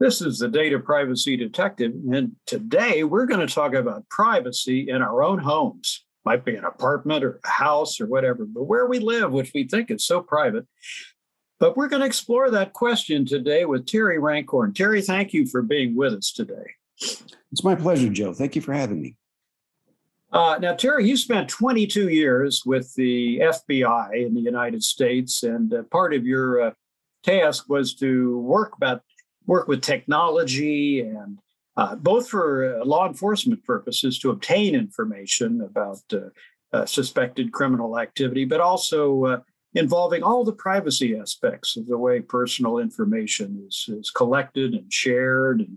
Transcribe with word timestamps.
This 0.00 0.22
is 0.22 0.38
the 0.38 0.46
Data 0.46 0.78
Privacy 0.78 1.36
Detective, 1.36 1.92
and 2.12 2.36
today 2.46 3.02
we're 3.02 3.26
going 3.26 3.44
to 3.44 3.52
talk 3.52 3.74
about 3.74 4.08
privacy 4.08 4.88
in 4.88 5.02
our 5.02 5.24
own 5.24 5.40
homes. 5.40 6.04
Might 6.24 6.44
be 6.44 6.54
an 6.54 6.64
apartment 6.64 7.24
or 7.24 7.40
a 7.44 7.48
house 7.48 8.00
or 8.00 8.06
whatever, 8.06 8.44
but 8.44 8.62
where 8.62 8.86
we 8.86 9.00
live, 9.00 9.32
which 9.32 9.50
we 9.52 9.66
think 9.66 9.90
is 9.90 10.06
so 10.06 10.20
private. 10.20 10.68
But 11.58 11.76
we're 11.76 11.88
going 11.88 11.98
to 12.02 12.06
explore 12.06 12.48
that 12.48 12.74
question 12.74 13.26
today 13.26 13.64
with 13.64 13.86
Terry 13.86 14.18
Rancoren. 14.18 14.72
Terry, 14.72 15.02
thank 15.02 15.32
you 15.32 15.46
for 15.46 15.62
being 15.62 15.96
with 15.96 16.12
us 16.12 16.30
today. 16.30 16.76
It's 17.50 17.64
my 17.64 17.74
pleasure, 17.74 18.08
Joe. 18.08 18.32
Thank 18.32 18.54
you 18.54 18.62
for 18.62 18.74
having 18.74 19.02
me. 19.02 19.16
Uh, 20.32 20.58
now, 20.60 20.74
Terry, 20.74 21.08
you 21.08 21.16
spent 21.16 21.48
22 21.48 22.08
years 22.08 22.62
with 22.64 22.94
the 22.94 23.40
FBI 23.40 24.24
in 24.24 24.34
the 24.34 24.42
United 24.42 24.84
States, 24.84 25.42
and 25.42 25.74
uh, 25.74 25.82
part 25.90 26.14
of 26.14 26.24
your 26.24 26.60
uh, 26.60 26.70
task 27.24 27.68
was 27.68 27.94
to 27.96 28.38
work 28.38 28.76
about 28.76 29.02
work 29.48 29.66
with 29.66 29.82
technology 29.82 31.00
and 31.00 31.38
uh, 31.76 31.96
both 31.96 32.28
for 32.28 32.80
uh, 32.80 32.84
law 32.84 33.08
enforcement 33.08 33.64
purposes 33.64 34.20
to 34.20 34.30
obtain 34.30 34.76
information 34.76 35.60
about 35.62 36.00
uh, 36.72 36.86
suspected 36.86 37.50
criminal 37.52 37.98
activity, 37.98 38.44
but 38.44 38.60
also 38.60 39.42
involving 39.74 40.22
all 40.22 40.44
the 40.44 40.52
privacy 40.52 41.16
aspects 41.18 41.76
of 41.76 41.86
the 41.86 41.98
way 41.98 42.20
personal 42.20 42.78
information 42.78 43.64
is, 43.66 43.86
is 43.88 44.10
collected 44.10 44.74
and 44.74 44.92
shared 44.92 45.60
and 45.60 45.76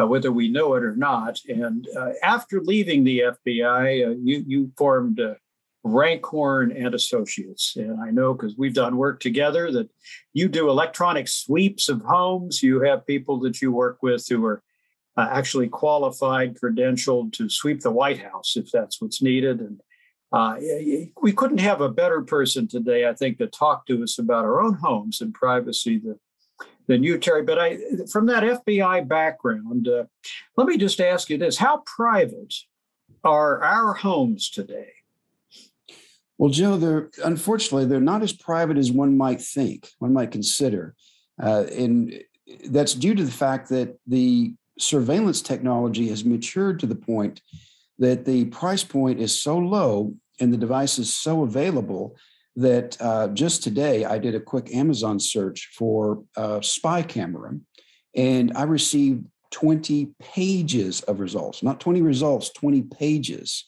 uh, 0.00 0.06
whether 0.06 0.32
we 0.32 0.48
know 0.48 0.74
it 0.74 0.82
or 0.82 0.96
not. 0.96 1.38
And 1.48 1.86
uh, 1.96 2.10
after 2.22 2.60
leaving 2.60 3.04
the 3.04 3.20
FBI, 3.20 4.06
uh, 4.06 4.14
you, 4.22 4.44
you 4.46 4.72
formed 4.76 5.20
Rancoren 5.84 6.74
and 6.74 6.94
Associates. 6.94 7.76
And 7.76 8.00
I 8.00 8.10
know 8.10 8.32
because 8.32 8.56
we've 8.56 8.74
done 8.74 8.96
work 8.96 9.20
together 9.20 9.70
that 9.72 9.90
you 10.32 10.48
do 10.48 10.70
electronic 10.70 11.28
sweeps 11.28 11.88
of 11.88 12.02
homes. 12.02 12.62
You 12.62 12.80
have 12.80 13.06
people 13.06 13.38
that 13.40 13.60
you 13.60 13.70
work 13.70 13.98
with 14.02 14.26
who 14.28 14.44
are 14.46 14.62
uh, 15.16 15.28
actually 15.30 15.68
qualified, 15.68 16.58
credentialed 16.58 17.32
to 17.34 17.48
sweep 17.48 17.80
the 17.80 17.90
White 17.90 18.18
House 18.18 18.56
if 18.56 18.70
that's 18.70 19.00
what's 19.00 19.22
needed. 19.22 19.60
And 19.60 19.80
uh, 20.32 20.56
we 21.20 21.32
couldn't 21.32 21.58
have 21.58 21.80
a 21.80 21.88
better 21.88 22.22
person 22.22 22.66
today, 22.66 23.06
I 23.06 23.14
think, 23.14 23.38
to 23.38 23.46
talk 23.46 23.86
to 23.86 24.02
us 24.02 24.18
about 24.18 24.44
our 24.44 24.60
own 24.60 24.74
homes 24.74 25.20
and 25.20 25.34
privacy 25.34 25.98
than, 25.98 26.18
than 26.88 27.02
you, 27.02 27.18
Terry. 27.18 27.42
But 27.42 27.58
I, 27.58 27.78
from 28.10 28.26
that 28.26 28.42
FBI 28.42 29.06
background, 29.06 29.86
uh, 29.86 30.04
let 30.56 30.66
me 30.66 30.78
just 30.78 31.00
ask 31.00 31.30
you 31.30 31.38
this: 31.38 31.58
How 31.58 31.82
private 31.86 32.54
are 33.22 33.62
our 33.62 33.94
homes 33.94 34.50
today? 34.50 34.88
Well, 36.38 36.50
Joe, 36.50 36.76
they're 36.76 37.10
unfortunately 37.24 37.86
they're 37.86 38.00
not 38.00 38.22
as 38.22 38.32
private 38.32 38.76
as 38.76 38.90
one 38.90 39.16
might 39.16 39.40
think, 39.40 39.88
one 39.98 40.12
might 40.12 40.32
consider, 40.32 40.94
uh, 41.42 41.64
and 41.76 42.22
that's 42.66 42.94
due 42.94 43.14
to 43.14 43.24
the 43.24 43.32
fact 43.32 43.68
that 43.70 43.96
the 44.06 44.54
surveillance 44.78 45.40
technology 45.40 46.08
has 46.08 46.24
matured 46.24 46.80
to 46.80 46.86
the 46.86 46.96
point 46.96 47.40
that 47.98 48.24
the 48.24 48.46
price 48.46 48.82
point 48.82 49.20
is 49.20 49.40
so 49.40 49.56
low 49.56 50.14
and 50.40 50.52
the 50.52 50.58
device 50.58 50.98
is 50.98 51.14
so 51.14 51.44
available 51.44 52.16
that 52.56 52.96
uh, 53.00 53.28
just 53.28 53.62
today 53.62 54.04
I 54.04 54.18
did 54.18 54.34
a 54.34 54.40
quick 54.40 54.74
Amazon 54.74 55.20
search 55.20 55.70
for 55.76 56.24
spy 56.60 57.02
camera 57.02 57.52
and 58.16 58.52
I 58.56 58.64
received 58.64 59.26
20 59.50 60.14
pages 60.20 61.00
of 61.02 61.20
results, 61.20 61.62
not 61.62 61.80
20 61.80 62.02
results, 62.02 62.50
20 62.50 62.82
pages. 62.82 63.64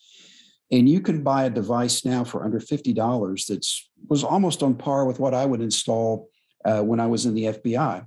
And 0.70 0.89
you 0.89 1.00
can 1.00 1.22
buy 1.22 1.45
a 1.45 1.50
device 1.50 2.05
now 2.05 2.25
for 2.25 2.45
under 2.45 2.59
$50 2.59 3.47
that's 3.47 3.89
was 4.09 4.25
almost 4.25 4.62
on 4.62 4.75
par 4.75 5.05
with 5.05 5.19
what 5.19 5.34
I 5.34 5.47
would 5.47 5.61
install 5.61 6.28
uh, 6.64 6.83
when 6.83 7.00
I 7.00 7.06
was 7.06 7.27
in 7.27 7.34
the 7.34 7.45
FBI. 7.45 8.06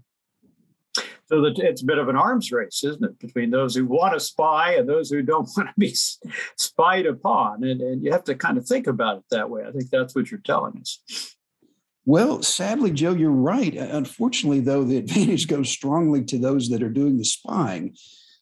So 1.28 1.42
that 1.42 1.60
it's 1.60 1.84
a 1.84 1.86
bit 1.86 2.00
of 2.00 2.10
an 2.10 2.16
arms 2.16 2.52
race, 2.52 2.84
isn't 2.84 3.04
it, 3.04 3.20
between 3.20 3.52
those 3.52 3.76
who 3.76 3.86
want 3.86 4.14
to 4.14 4.20
spy 4.20 4.74
and 4.74 4.90
those 4.90 5.12
who 5.12 5.22
don't 5.22 5.48
want 5.58 5.70
to 5.70 5.74
be 5.78 5.96
spied 6.58 7.06
upon? 7.06 7.64
And, 7.64 7.82
and 7.82 8.04
you 8.04 8.12
have 8.12 8.24
to 8.26 8.36
kind 8.36 8.58
of 8.58 8.66
think 8.66 8.88
about 8.88 9.18
it 9.18 9.24
that 9.32 9.50
way. 9.50 9.64
I 9.66 9.72
think 9.72 9.90
that's 9.90 10.16
what 10.16 10.32
you're 10.32 10.40
telling 10.40 10.80
us. 10.80 11.36
Well, 12.06 12.42
sadly, 12.42 12.90
Joe, 12.90 13.14
you're 13.14 13.30
right. 13.30 13.76
Unfortunately, 13.76 14.62
though, 14.62 14.84
the 14.84 14.98
advantage 15.04 15.48
goes 15.48 15.70
strongly 15.70 16.24
to 16.26 16.40
those 16.40 16.70
that 16.70 16.82
are 16.82 16.90
doing 16.90 17.18
the 17.18 17.26
spying. 17.26 17.96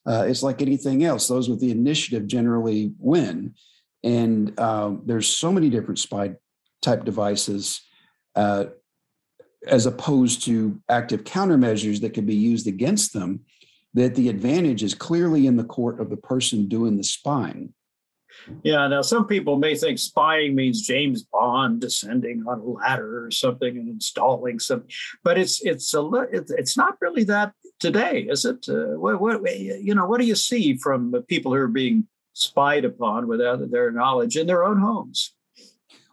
Uh, 0.06 0.24
it's 0.26 0.42
like 0.42 0.62
anything 0.62 1.04
else; 1.04 1.28
those 1.28 1.50
with 1.50 1.60
the 1.60 1.70
initiative 1.70 2.26
generally 2.26 2.92
win. 2.98 3.54
And 4.04 4.58
uh, 4.58 4.94
there's 5.04 5.28
so 5.28 5.52
many 5.52 5.70
different 5.70 5.98
spy 5.98 6.34
type 6.82 7.04
devices. 7.04 7.80
Uh, 8.34 8.66
as 9.66 9.86
opposed 9.86 10.44
to 10.44 10.80
active 10.88 11.24
countermeasures 11.24 12.00
that 12.00 12.14
can 12.14 12.24
be 12.24 12.34
used 12.34 12.66
against 12.66 13.12
them, 13.12 13.40
that 13.94 14.14
the 14.14 14.28
advantage 14.28 14.82
is 14.82 14.94
clearly 14.94 15.46
in 15.46 15.56
the 15.56 15.64
court 15.64 16.00
of 16.00 16.10
the 16.10 16.16
person 16.16 16.68
doing 16.68 16.96
the 16.96 17.02
spying. 17.02 17.74
Yeah, 18.62 18.86
now 18.86 19.02
some 19.02 19.26
people 19.26 19.58
may 19.58 19.74
think 19.74 19.98
spying 19.98 20.54
means 20.54 20.86
James 20.86 21.24
Bond 21.24 21.80
descending 21.80 22.44
on 22.46 22.60
a 22.60 22.64
ladder 22.64 23.26
or 23.26 23.30
something 23.30 23.76
and 23.76 23.88
installing 23.88 24.60
some, 24.60 24.84
but 25.24 25.36
it's 25.38 25.60
it's 25.62 25.92
a 25.92 26.08
it's 26.32 26.76
not 26.76 26.96
really 27.00 27.24
that 27.24 27.52
today, 27.80 28.20
is 28.30 28.44
it? 28.44 28.66
Uh, 28.68 28.96
what, 28.98 29.20
what 29.20 29.58
you 29.58 29.94
know, 29.94 30.06
what 30.06 30.20
do 30.20 30.26
you 30.26 30.36
see 30.36 30.76
from 30.76 31.12
people 31.28 31.52
who 31.52 31.58
are 31.58 31.66
being 31.66 32.06
spied 32.38 32.84
upon 32.84 33.26
without 33.26 33.70
their 33.70 33.90
knowledge 33.90 34.36
in 34.36 34.46
their 34.46 34.64
own 34.64 34.78
homes? 34.78 35.34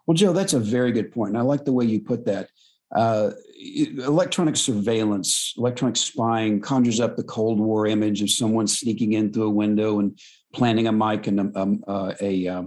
Well, 0.05 0.15
Joe, 0.15 0.33
that's 0.33 0.53
a 0.53 0.59
very 0.59 0.91
good 0.91 1.11
point, 1.11 1.29
and 1.29 1.37
I 1.37 1.41
like 1.41 1.65
the 1.65 1.73
way 1.73 1.85
you 1.85 1.99
put 1.99 2.25
that 2.25 2.49
uh, 2.95 3.31
electronic 3.57 4.55
surveillance, 4.55 5.53
electronic 5.57 5.97
spying 5.97 6.61
conjures 6.61 6.99
up 6.99 7.15
the 7.15 7.23
Cold 7.23 7.59
War 7.59 7.87
image 7.87 8.21
of 8.21 8.29
someone 8.29 8.67
sneaking 8.67 9.13
in 9.13 9.33
through 9.33 9.47
a 9.47 9.49
window 9.49 9.99
and 9.99 10.17
planting 10.53 10.87
a 10.87 10.91
mic 10.91 11.27
in 11.27 11.39
a, 11.39 11.59
um, 11.59 11.83
uh, 11.87 12.13
a, 12.21 12.47
uh, 12.47 12.63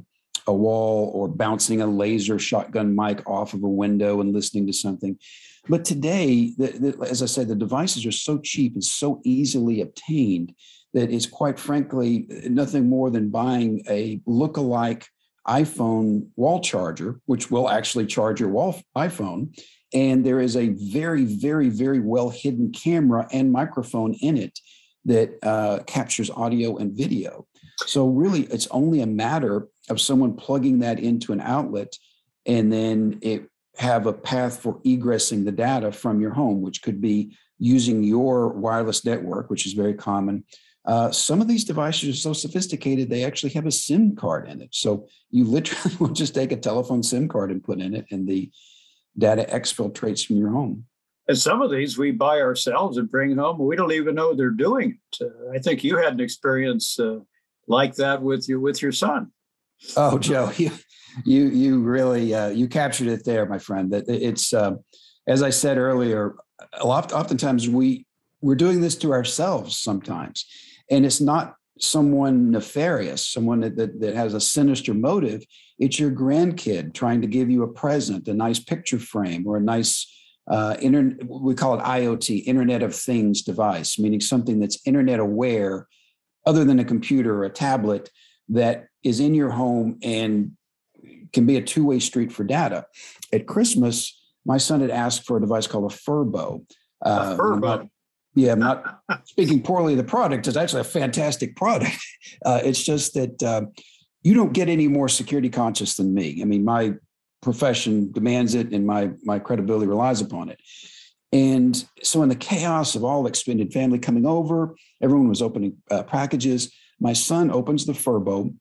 a 0.46 0.52
wall 0.52 1.10
or 1.14 1.28
bouncing 1.28 1.80
a 1.80 1.86
laser 1.86 2.38
shotgun 2.38 2.94
mic 2.94 3.28
off 3.28 3.54
of 3.54 3.62
a 3.62 3.69
window 3.69 4.20
and 4.20 4.32
listening 4.34 4.66
to 4.66 4.72
something. 4.72 5.19
But 5.69 5.84
today, 5.84 6.52
the, 6.56 6.66
the, 6.66 7.06
as 7.08 7.22
I 7.22 7.26
said, 7.26 7.48
the 7.48 7.54
devices 7.54 8.06
are 8.06 8.12
so 8.12 8.38
cheap 8.38 8.75
and 8.75 8.84
so 8.84 9.20
easily 9.25 9.80
obtained 9.80 10.54
that 10.94 11.10
it's 11.10 11.26
quite 11.26 11.59
frankly 11.59 12.26
nothing 12.49 12.88
more 12.88 13.10
than 13.10 13.31
buying 13.31 13.82
a 13.88 14.21
look-alike 14.26 15.06
iPhone 15.47 16.28
wall 16.37 16.60
charger, 16.60 17.21
which 17.26 17.50
will 17.50 17.69
actually 17.69 18.06
charge 18.06 18.41
your 18.41 18.50
wall 18.50 18.81
iPhone, 18.97 19.59
and 19.94 20.25
there 20.25 20.41
is 20.41 20.56
a 20.56 20.69
very, 20.69 21.25
very, 21.25 21.69
very 21.69 22.00
well 22.00 22.28
hidden 22.28 22.71
camera 22.72 23.26
and 23.32 23.50
microphone 23.50 24.15
in 24.15 24.37
it 24.37 24.59
that 25.06 25.31
uh, 25.43 25.78
captures 25.84 26.31
audio 26.31 26.76
and 26.76 26.97
video. 26.97 27.47
So, 27.87 28.09
really, 28.09 28.43
it's 28.43 28.66
only 28.70 29.00
a 29.00 29.06
matter 29.06 29.69
of 29.88 30.00
someone 30.00 30.34
plugging 30.34 30.81
that 30.81 30.99
into 31.00 31.32
an 31.32 31.41
outlet 31.41 31.94
and 32.44 32.72
then 32.72 33.19
it 33.22 33.49
have 33.76 34.06
a 34.06 34.12
path 34.12 34.60
for 34.60 34.81
egressing 34.81 35.44
the 35.44 35.53
data 35.53 35.93
from 35.93 36.20
your 36.20 36.32
home, 36.32 36.60
which 36.60 36.82
could 36.82 37.00
be 37.00 37.37
using 37.59 38.03
your 38.03 38.49
wireless 38.49 39.05
network, 39.05 39.50
which 39.50 39.66
is 39.66 39.72
very 39.72 39.94
common. 39.94 40.44
Uh, 40.88 41.12
some 41.12 41.43
of 41.43 41.47
these 41.47 41.65
devices 41.65 42.09
are 42.09 42.19
so 42.19 42.32
sophisticated, 42.32 43.10
they 43.10 43.22
actually 43.22 43.50
have 43.50 43.66
a 43.66 43.71
SIM 43.71 44.16
card 44.16 44.49
in 44.49 44.62
it. 44.62 44.71
So 44.72 45.06
you 45.31 45.44
literally 45.44 45.94
will 46.00 46.09
just 46.09 46.34
take 46.34 46.50
a 46.50 46.56
telephone 46.56 47.03
SIM 47.03 47.28
card 47.28 47.50
and 47.50 47.62
put 47.62 47.78
in 47.78 47.94
it, 47.94 48.06
and 48.10 48.26
the 48.26 48.50
data 49.16 49.47
exfiltrates 49.50 50.26
from 50.26 50.37
your 50.37 50.50
home. 50.50 50.87
And 51.28 51.37
some 51.37 51.60
of 51.60 51.71
these 51.71 51.99
we 51.99 52.10
buy 52.10 52.41
ourselves 52.41 52.97
and 52.97 53.10
bring 53.10 53.37
home. 53.37 53.59
We 53.59 53.76
don't 53.76 53.93
even 53.93 54.15
know 54.15 54.34
they're 54.34 54.49
doing 54.49 54.99
it. 55.12 55.25
Uh, 55.26 55.54
I 55.54 55.59
think 55.59 55.84
you 55.84 55.99
had 55.99 56.15
an 56.15 56.21
experience 56.21 56.99
uh, 56.99 57.19
like 57.66 57.97
that 57.97 58.22
with 58.22 58.49
you 58.49 58.59
with 58.59 58.81
your 58.81 58.93
son. 58.93 59.31
Oh, 59.94 60.19
Joe, 60.28 60.50
you 60.56 60.70
you 61.26 61.49
you 61.49 61.81
really 61.81 62.34
uh, 62.34 62.49
you 62.49 62.66
captured 62.66 63.09
it 63.09 63.26
there, 63.26 63.44
my 63.44 63.59
friend. 63.59 63.93
That 63.93 64.09
it's 64.09 64.55
uh, 64.55 64.76
as 65.26 65.43
I 65.43 65.50
said 65.50 65.76
earlier. 65.76 66.34
A 66.72 66.84
lot, 66.84 67.12
oftentimes 67.12 67.69
we 67.69 68.05
we're 68.41 68.56
doing 68.56 68.81
this 68.81 68.97
to 68.97 69.12
ourselves 69.12 69.76
sometimes, 69.76 70.44
and 70.90 71.05
it's 71.05 71.20
not 71.20 71.55
someone 71.81 72.50
nefarious, 72.50 73.26
someone 73.26 73.61
that, 73.61 73.76
that, 73.76 74.00
that, 74.00 74.14
has 74.14 74.35
a 74.35 74.40
sinister 74.40 74.94
motive. 74.94 75.44
It's 75.79 75.99
your 75.99 76.11
grandkid 76.11 76.94
trying 76.94 77.20
to 77.20 77.26
give 77.26 77.50
you 77.50 77.62
a 77.62 77.73
present, 77.73 78.29
a 78.29 78.35
nice 78.35 78.58
picture 78.58 78.99
frame, 78.99 79.46
or 79.46 79.56
a 79.56 79.61
nice 79.61 80.12
uh, 80.50 80.76
internet. 80.81 81.29
We 81.29 81.55
call 81.55 81.79
it 81.79 81.85
IoT, 81.85 82.44
Internet 82.46 82.82
of 82.82 82.94
Things 82.94 83.43
device, 83.43 83.99
meaning 83.99 84.20
something 84.20 84.58
that's 84.58 84.81
internet 84.87 85.20
aware, 85.20 85.87
other 86.46 86.64
than 86.64 86.79
a 86.79 86.85
computer 86.85 87.37
or 87.37 87.44
a 87.44 87.50
tablet 87.50 88.11
that 88.49 88.87
is 89.05 89.20
in 89.20 89.35
your 89.35 89.50
home 89.50 89.99
and 90.02 90.52
can 91.32 91.46
be 91.46 91.56
a 91.56 91.62
two-way 91.62 91.99
street 92.00 92.32
for 92.32 92.43
data. 92.44 92.87
At 93.32 93.46
Christmas, 93.46 94.19
my 94.46 94.56
son 94.56 94.81
had 94.81 94.90
asked 94.90 95.26
for 95.26 95.37
a 95.37 95.40
device 95.40 95.67
called 95.67 95.93
a 95.93 95.94
Furbo. 95.94 96.64
Uh, 97.05 97.37
a 97.37 97.40
Furbo. 97.40 97.88
Yeah, 98.38 98.52
I'm 98.52 98.61
not 98.61 99.02
speaking 99.25 99.62
poorly 99.62 99.94
of 99.94 99.96
the 99.96 100.05
product. 100.05 100.46
It's 100.46 100.56
actually 100.56 100.82
a 100.82 100.85
fantastic 100.85 101.56
product. 101.56 101.96
Uh, 102.44 102.61
it's 102.62 102.82
just 102.82 103.14
that 103.14 103.43
uh, 103.43 103.62
you 104.23 104.35
don't 104.35 104.52
get 104.52 104.69
any 104.69 104.87
more 104.87 105.08
security 105.08 105.49
conscious 105.49 105.96
than 105.96 106.14
me. 106.14 106.40
I 106.40 106.44
mean, 106.44 106.62
my 106.62 106.94
profession 107.40 108.12
demands 108.12 108.55
it, 108.55 108.70
and 108.73 108.87
my 108.87 109.11
my 109.25 109.38
credibility 109.38 109.87
relies 109.87 110.20
upon 110.20 110.50
it. 110.50 110.61
And 111.32 111.85
so, 112.02 112.23
in 112.23 112.29
the 112.29 112.37
chaos 112.37 112.94
of 112.94 113.02
all 113.02 113.26
extended 113.26 113.73
family 113.73 113.99
coming 113.99 114.26
over, 114.26 114.76
everyone 115.02 115.29
was 115.29 115.43
opening 115.43 115.79
uh, 115.90 116.02
packages. 116.02 116.73
My 117.00 117.12
son 117.12 117.50
opens 117.50 117.87
the 117.87 117.93
Furbo, 117.93 118.55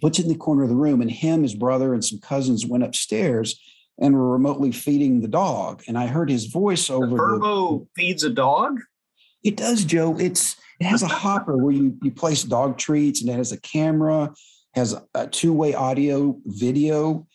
puts 0.00 0.18
it 0.18 0.24
in 0.24 0.32
the 0.32 0.38
corner 0.38 0.62
of 0.62 0.68
the 0.68 0.74
room, 0.74 1.00
and 1.00 1.10
him, 1.10 1.42
his 1.42 1.54
brother, 1.54 1.92
and 1.92 2.04
some 2.04 2.18
cousins 2.18 2.66
went 2.66 2.82
upstairs 2.82 3.60
and 4.00 4.14
were 4.14 4.32
remotely 4.32 4.72
feeding 4.72 5.20
the 5.20 5.28
dog. 5.28 5.82
And 5.86 5.96
I 5.98 6.06
heard 6.06 6.30
his 6.30 6.46
voice 6.46 6.90
over 6.90 7.08
the 7.08 7.16
Furbo 7.16 7.80
the, 7.80 8.02
feeds 8.02 8.24
a 8.24 8.30
dog. 8.30 8.80
It 9.46 9.56
does, 9.56 9.84
Joe. 9.84 10.18
It's 10.18 10.56
it 10.80 10.86
has 10.86 11.04
a 11.04 11.06
hopper 11.06 11.56
where 11.56 11.72
you 11.72 11.96
you 12.02 12.10
place 12.10 12.42
dog 12.42 12.78
treats, 12.78 13.20
and 13.20 13.30
it 13.30 13.34
has 13.34 13.52
a 13.52 13.60
camera, 13.60 14.34
has 14.74 14.96
a 15.14 15.28
two 15.28 15.52
way 15.52 15.72
audio, 15.72 16.36
video, 16.46 17.28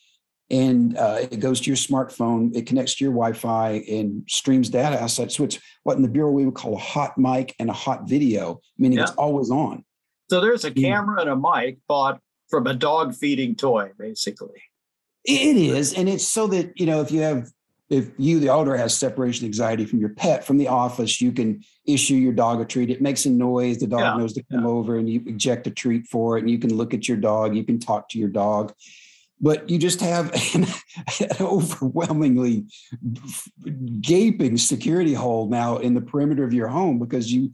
and 0.49 0.97
uh, 0.97 1.19
it 1.31 1.39
goes 1.39 1.61
to 1.61 1.69
your 1.69 1.77
smartphone. 1.77 2.53
It 2.53 2.67
connects 2.67 2.95
to 2.95 3.05
your 3.05 3.13
Wi-Fi 3.13 3.83
and 3.89 4.23
streams 4.27 4.67
data 4.67 5.01
outside. 5.01 5.31
So 5.31 5.45
it's 5.45 5.57
what 5.83 5.95
in 5.95 6.03
the 6.03 6.09
bureau 6.09 6.31
we 6.31 6.43
would 6.43 6.53
call 6.53 6.75
a 6.75 6.79
hot 6.79 7.17
mic 7.17 7.55
and 7.59 7.69
a 7.69 7.73
hot 7.73 8.09
video, 8.09 8.59
meaning 8.77 8.97
yeah. 8.97 9.05
it's 9.05 9.13
always 9.13 9.49
on. 9.49 9.85
So 10.29 10.41
there's 10.41 10.65
a 10.65 10.71
camera 10.71 11.21
and 11.21 11.29
a 11.29 11.35
mic 11.37 11.77
bought 11.87 12.19
from 12.49 12.67
a 12.67 12.73
dog 12.73 13.15
feeding 13.15 13.55
toy, 13.55 13.91
basically. 13.97 14.61
It 15.23 15.55
is, 15.55 15.93
and 15.93 16.09
it's 16.09 16.27
so 16.27 16.47
that 16.47 16.77
you 16.77 16.87
know 16.87 16.99
if 16.99 17.09
you 17.09 17.21
have 17.21 17.49
if 17.91 18.11
you 18.17 18.39
the 18.39 18.49
owner 18.49 18.75
has 18.75 18.97
separation 18.97 19.45
anxiety 19.45 19.85
from 19.85 19.99
your 19.99 20.09
pet 20.09 20.45
from 20.45 20.57
the 20.57 20.69
office, 20.69 21.21
you 21.21 21.31
can 21.31 21.63
issue 21.85 22.15
your 22.15 22.33
dog 22.33 22.61
a 22.61 22.65
treat. 22.65 22.89
It 22.89 23.01
makes 23.01 23.25
a 23.25 23.29
noise. 23.29 23.79
The 23.79 23.87
dog 23.87 23.99
yeah. 23.99 24.17
knows 24.17 24.33
to 24.33 24.43
come 24.43 24.61
yeah. 24.61 24.69
over, 24.69 24.97
and 24.97 25.09
you 25.09 25.21
eject 25.27 25.67
a 25.67 25.71
treat 25.71 26.07
for 26.07 26.37
it, 26.37 26.41
and 26.41 26.49
you 26.49 26.57
can 26.57 26.73
look 26.73 26.93
at 26.93 27.07
your 27.07 27.17
dog. 27.17 27.55
You 27.55 27.63
can 27.63 27.79
talk 27.79 28.09
to 28.09 28.19
your 28.19 28.29
dog 28.29 28.73
but 29.41 29.67
you 29.69 29.79
just 29.79 29.99
have 29.99 30.31
an, 30.53 30.65
an, 31.19 31.29
overwhelmingly 31.41 32.65
gaping 33.99 34.57
security 34.57 35.13
hole 35.13 35.47
now 35.49 35.77
in 35.77 35.93
the 35.93 36.01
perimeter 36.01 36.43
of 36.43 36.53
your 36.53 36.67
home 36.67 36.99
because 36.99 37.33
you 37.33 37.51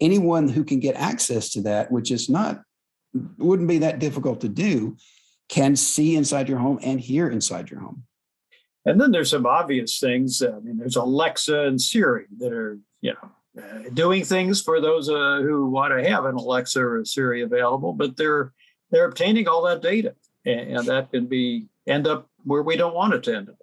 anyone 0.00 0.48
who 0.48 0.62
can 0.64 0.78
get 0.78 0.94
access 0.96 1.50
to 1.50 1.62
that 1.62 1.90
which 1.90 2.10
is 2.10 2.28
not 2.28 2.62
wouldn't 3.38 3.68
be 3.68 3.78
that 3.78 3.98
difficult 3.98 4.40
to 4.42 4.48
do 4.48 4.96
can 5.48 5.74
see 5.74 6.14
inside 6.14 6.48
your 6.48 6.58
home 6.58 6.78
and 6.82 7.00
hear 7.00 7.28
inside 7.28 7.70
your 7.70 7.80
home 7.80 8.04
and 8.86 9.00
then 9.00 9.10
there's 9.10 9.30
some 9.30 9.46
obvious 9.46 9.98
things 9.98 10.42
i 10.42 10.58
mean 10.60 10.78
there's 10.78 10.96
alexa 10.96 11.66
and 11.66 11.80
siri 11.80 12.26
that 12.38 12.52
are 12.52 12.78
you 13.00 13.12
know 13.12 13.30
uh, 13.60 13.88
doing 13.94 14.24
things 14.24 14.62
for 14.62 14.80
those 14.80 15.08
uh, 15.08 15.40
who 15.42 15.66
want 15.68 15.92
to 15.92 16.08
have 16.08 16.24
an 16.24 16.36
alexa 16.36 16.80
or 16.80 17.04
siri 17.04 17.42
available 17.42 17.92
but 17.92 18.16
they're 18.16 18.52
they're 18.90 19.06
obtaining 19.06 19.48
all 19.48 19.62
that 19.62 19.82
data 19.82 20.14
and, 20.46 20.86
that 20.86 21.10
can 21.10 21.26
be 21.26 21.66
end 21.86 22.06
up 22.06 22.28
where 22.44 22.62
we 22.62 22.76
don't 22.76 22.94
want 22.94 23.14
it 23.14 23.22
to 23.24 23.36
end 23.36 23.48
up. 23.48 23.56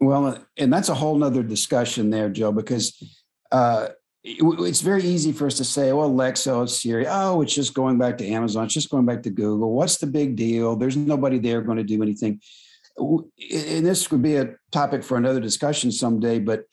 Well, 0.00 0.38
and 0.56 0.72
that's 0.72 0.88
a 0.88 0.94
whole 0.94 1.16
nother 1.16 1.42
discussion 1.42 2.10
there, 2.10 2.28
Joe, 2.28 2.52
because 2.52 3.02
uh, 3.50 3.88
it, 4.22 4.38
it's 4.60 4.80
very 4.80 5.02
easy 5.02 5.32
for 5.32 5.46
us 5.46 5.56
to 5.56 5.64
say, 5.64 5.92
well, 5.92 6.06
Alexa, 6.06 6.52
oh, 6.52 6.66
Siri, 6.66 7.06
oh, 7.08 7.40
it's 7.40 7.54
just 7.54 7.74
going 7.74 7.98
back 7.98 8.18
to 8.18 8.26
Amazon, 8.26 8.64
it's 8.64 8.74
just 8.74 8.90
going 8.90 9.06
back 9.06 9.22
to 9.22 9.30
Google. 9.30 9.72
What's 9.72 9.98
the 9.98 10.06
big 10.06 10.36
deal? 10.36 10.76
There's 10.76 10.96
nobody 10.96 11.38
there 11.38 11.62
going 11.62 11.78
to 11.78 11.84
do 11.84 12.02
anything. 12.02 12.40
And 12.98 13.84
this 13.84 14.10
would 14.10 14.22
be 14.22 14.36
a 14.36 14.54
topic 14.72 15.02
for 15.02 15.16
another 15.16 15.40
discussion 15.40 15.92
someday, 15.92 16.38
but 16.38 16.64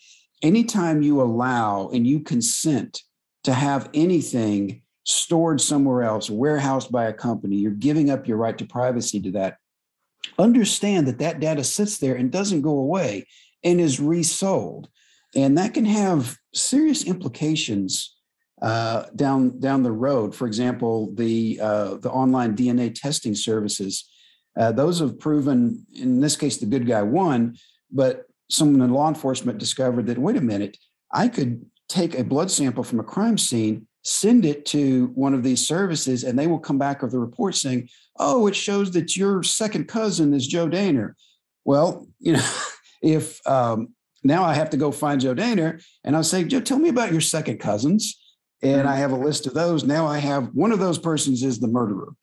anytime 0.41 1.01
you 1.01 1.21
allow 1.21 1.89
and 1.89 2.05
you 2.07 2.19
consent 2.19 3.01
to 3.43 3.53
have 3.53 3.89
anything 3.93 4.81
stored 5.05 5.59
somewhere 5.59 6.03
else, 6.03 6.29
warehoused 6.29 6.91
by 6.91 7.05
a 7.05 7.13
company, 7.13 7.57
you're 7.57 7.71
giving 7.71 8.09
up 8.09 8.27
your 8.27 8.37
right 8.37 8.57
to 8.57 8.65
privacy 8.65 9.19
to 9.21 9.31
that. 9.31 9.57
Understand 10.39 11.07
that 11.07 11.19
that 11.19 11.39
data 11.39 11.63
sits 11.63 11.97
there 11.97 12.15
and 12.15 12.31
doesn't 12.31 12.61
go 12.61 12.77
away 12.77 13.27
and 13.63 13.81
is 13.81 13.99
resold. 13.99 14.87
And 15.35 15.57
that 15.57 15.73
can 15.73 15.85
have 15.85 16.37
serious 16.53 17.03
implications 17.03 18.15
uh, 18.61 19.07
down 19.15 19.59
down 19.59 19.83
the 19.83 19.91
road. 19.91 20.33
For 20.33 20.47
example, 20.47 21.13
the 21.15 21.59
uh, 21.61 21.95
the 21.95 22.09
online 22.09 22.55
DNA 22.55 22.93
testing 22.95 23.35
services, 23.35 24.09
uh, 24.57 24.71
those 24.71 24.99
have 24.99 25.19
proven, 25.19 25.85
in 25.93 26.21
this 26.21 26.35
case, 26.35 26.57
the 26.57 26.65
good 26.65 26.87
guy 26.87 27.01
won. 27.01 27.57
But 27.91 28.25
someone 28.49 28.81
in 28.81 28.93
law 28.93 29.07
enforcement 29.07 29.57
discovered 29.57 30.07
that 30.07 30.17
wait 30.17 30.37
a 30.37 30.41
minute, 30.41 30.77
I 31.11 31.27
could 31.27 31.65
take 31.89 32.17
a 32.17 32.23
blood 32.23 32.49
sample 32.49 32.83
from 32.83 32.99
a 32.99 33.03
crime 33.03 33.37
scene 33.37 33.87
send 34.03 34.45
it 34.45 34.65
to 34.65 35.07
one 35.15 35.33
of 35.33 35.43
these 35.43 35.65
services 35.65 36.23
and 36.23 36.37
they 36.37 36.47
will 36.47 36.59
come 36.59 36.77
back 36.77 37.01
with 37.01 37.13
a 37.13 37.19
report 37.19 37.55
saying, 37.55 37.89
oh, 38.17 38.47
it 38.47 38.55
shows 38.55 38.91
that 38.91 39.15
your 39.15 39.43
second 39.43 39.87
cousin 39.87 40.33
is 40.33 40.45
Joe 40.45 40.67
Dehner. 40.67 41.13
Well, 41.65 42.07
you 42.19 42.33
know, 42.33 42.49
if 43.01 43.45
um, 43.47 43.89
now 44.23 44.43
I 44.43 44.53
have 44.53 44.69
to 44.71 44.77
go 44.77 44.91
find 44.91 45.21
Joe 45.21 45.33
Dehner 45.33 45.83
and 46.03 46.15
I'll 46.15 46.23
say, 46.23 46.43
Joe, 46.43 46.59
tell 46.59 46.79
me 46.79 46.89
about 46.89 47.11
your 47.11 47.21
second 47.21 47.59
cousins. 47.59 48.19
And 48.61 48.87
I 48.87 48.93
mm-hmm. 48.93 49.01
have 49.01 49.11
a 49.11 49.17
list 49.17 49.47
of 49.47 49.53
those. 49.53 49.83
Now 49.83 50.05
I 50.07 50.19
have 50.19 50.49
one 50.53 50.71
of 50.71 50.79
those 50.79 50.97
persons 50.97 51.43
is 51.43 51.59
the 51.59 51.67
murderer. 51.67 52.13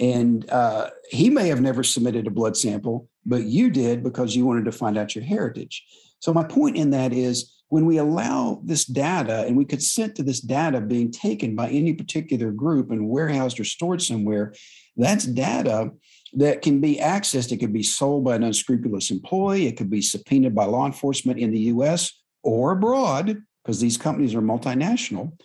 And 0.00 0.48
uh, 0.50 0.90
he 1.10 1.28
may 1.28 1.48
have 1.48 1.60
never 1.60 1.84
submitted 1.84 2.26
a 2.26 2.30
blood 2.30 2.56
sample, 2.56 3.08
but 3.26 3.44
you 3.44 3.70
did 3.70 4.02
because 4.02 4.34
you 4.34 4.46
wanted 4.46 4.64
to 4.64 4.72
find 4.72 4.96
out 4.96 5.14
your 5.14 5.24
heritage. 5.24 5.84
So 6.20 6.32
my 6.32 6.42
point 6.42 6.76
in 6.76 6.90
that 6.90 7.12
is 7.12 7.52
when 7.68 7.86
we 7.86 7.98
allow 7.98 8.62
this 8.64 8.84
data 8.84 9.44
and 9.46 9.56
we 9.56 9.64
consent 9.64 10.16
to 10.16 10.22
this 10.22 10.40
data 10.40 10.80
being 10.80 11.10
taken 11.10 11.54
by 11.54 11.68
any 11.68 11.92
particular 11.92 12.50
group 12.50 12.90
and 12.90 13.08
warehoused 13.08 13.60
or 13.60 13.64
stored 13.64 14.02
somewhere, 14.02 14.54
that's 14.96 15.24
data 15.24 15.90
that 16.32 16.62
can 16.62 16.80
be 16.80 16.96
accessed. 16.96 17.52
It 17.52 17.58
could 17.58 17.72
be 17.72 17.82
sold 17.82 18.24
by 18.24 18.36
an 18.36 18.42
unscrupulous 18.42 19.10
employee, 19.10 19.66
it 19.66 19.76
could 19.76 19.90
be 19.90 20.02
subpoenaed 20.02 20.54
by 20.54 20.64
law 20.64 20.86
enforcement 20.86 21.38
in 21.38 21.52
the 21.52 21.60
US 21.74 22.12
or 22.42 22.72
abroad, 22.72 23.42
because 23.62 23.80
these 23.80 23.98
companies 23.98 24.34
are 24.34 24.42
multinational, 24.42 25.38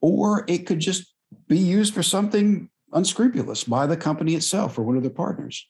or 0.00 0.44
it 0.48 0.66
could 0.66 0.80
just 0.80 1.14
be 1.46 1.58
used 1.58 1.94
for 1.94 2.02
something 2.02 2.70
unscrupulous 2.92 3.64
by 3.64 3.86
the 3.86 3.96
company 3.96 4.34
itself 4.34 4.78
or 4.78 4.82
one 4.82 4.96
of 4.96 5.02
their 5.02 5.10
partners. 5.10 5.66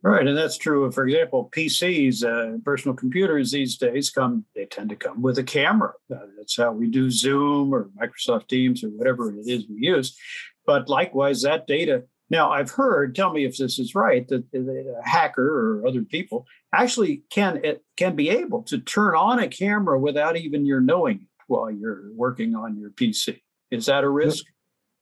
Right, 0.00 0.26
and 0.26 0.36
that's 0.36 0.56
true. 0.56 0.90
For 0.92 1.06
example, 1.06 1.50
PCs, 1.54 2.22
uh, 2.22 2.58
personal 2.64 2.96
computers 2.96 3.50
these 3.50 3.76
days 3.76 4.10
come. 4.10 4.44
They 4.54 4.66
tend 4.66 4.90
to 4.90 4.96
come 4.96 5.22
with 5.22 5.38
a 5.38 5.42
camera. 5.42 5.92
Uh, 6.12 6.18
that's 6.36 6.56
how 6.56 6.70
we 6.70 6.88
do 6.88 7.10
Zoom 7.10 7.74
or 7.74 7.90
Microsoft 8.00 8.46
Teams 8.46 8.84
or 8.84 8.90
whatever 8.90 9.32
it 9.32 9.48
is 9.48 9.66
we 9.68 9.76
use. 9.78 10.16
But 10.66 10.88
likewise, 10.88 11.42
that 11.42 11.66
data. 11.66 12.04
Now, 12.30 12.52
I've 12.52 12.70
heard. 12.70 13.14
Tell 13.14 13.32
me 13.32 13.44
if 13.44 13.56
this 13.56 13.80
is 13.80 13.96
right. 13.96 14.28
That 14.28 14.44
a 14.54 15.08
hacker 15.08 15.80
or 15.80 15.86
other 15.86 16.02
people 16.02 16.46
actually 16.72 17.24
can 17.30 17.60
it 17.64 17.82
can 17.96 18.14
be 18.14 18.28
able 18.30 18.62
to 18.64 18.78
turn 18.78 19.16
on 19.16 19.40
a 19.40 19.48
camera 19.48 19.98
without 19.98 20.36
even 20.36 20.64
your 20.64 20.80
knowing 20.80 21.16
it 21.16 21.42
while 21.48 21.70
you're 21.70 22.12
working 22.14 22.54
on 22.54 22.78
your 22.78 22.90
PC. 22.90 23.40
Is 23.72 23.86
that 23.86 24.04
a 24.04 24.08
risk? 24.08 24.44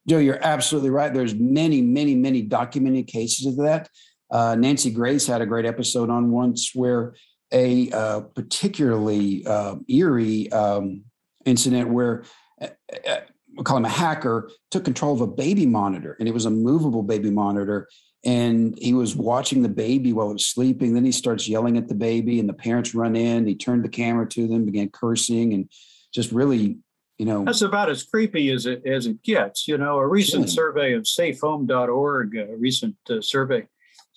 Joe, 0.08 0.18
you're 0.18 0.42
absolutely 0.42 0.90
right. 0.90 1.12
There's 1.12 1.34
many, 1.34 1.82
many, 1.82 2.14
many 2.14 2.42
documented 2.42 3.08
cases 3.08 3.46
of 3.46 3.56
that. 3.56 3.88
Uh, 4.30 4.54
Nancy 4.54 4.90
Grace 4.90 5.26
had 5.26 5.40
a 5.40 5.46
great 5.46 5.66
episode 5.66 6.10
on 6.10 6.30
once 6.30 6.70
where 6.74 7.14
a 7.52 7.90
uh, 7.90 8.20
particularly 8.20 9.46
uh, 9.46 9.76
eerie 9.88 10.50
um, 10.52 11.04
incident 11.44 11.90
where 11.90 12.24
uh, 12.60 12.68
uh, 13.08 13.20
we 13.56 13.64
call 13.64 13.76
him 13.76 13.84
a 13.84 13.88
hacker 13.88 14.50
took 14.70 14.84
control 14.84 15.14
of 15.14 15.20
a 15.20 15.26
baby 15.26 15.66
monitor 15.66 16.16
and 16.18 16.28
it 16.28 16.34
was 16.34 16.44
a 16.44 16.50
movable 16.50 17.02
baby 17.02 17.30
monitor 17.30 17.88
and 18.24 18.76
he 18.80 18.92
was 18.92 19.14
watching 19.14 19.62
the 19.62 19.68
baby 19.68 20.12
while 20.12 20.30
it 20.30 20.34
was 20.34 20.48
sleeping 20.48 20.92
then 20.92 21.04
he 21.04 21.12
starts 21.12 21.48
yelling 21.48 21.76
at 21.76 21.86
the 21.86 21.94
baby 21.94 22.40
and 22.40 22.48
the 22.48 22.52
parents 22.52 22.94
run 22.94 23.14
in 23.14 23.46
he 23.46 23.54
turned 23.54 23.84
the 23.84 23.88
camera 23.88 24.28
to 24.28 24.48
them 24.48 24.64
began 24.64 24.90
cursing 24.90 25.54
and 25.54 25.70
just 26.12 26.32
really 26.32 26.78
you 27.18 27.24
know 27.26 27.44
that's 27.44 27.62
about 27.62 27.90
as 27.90 28.02
creepy 28.02 28.50
as 28.50 28.66
it 28.66 28.84
as 28.86 29.06
it 29.06 29.22
gets 29.22 29.66
you 29.66 29.78
know 29.78 29.98
a 29.98 30.06
recent 30.06 30.46
yeah. 30.46 30.52
survey 30.52 30.92
of 30.92 31.04
safehome.org 31.04 32.36
a 32.36 32.56
recent 32.56 32.96
uh, 33.10 33.20
survey 33.20 33.66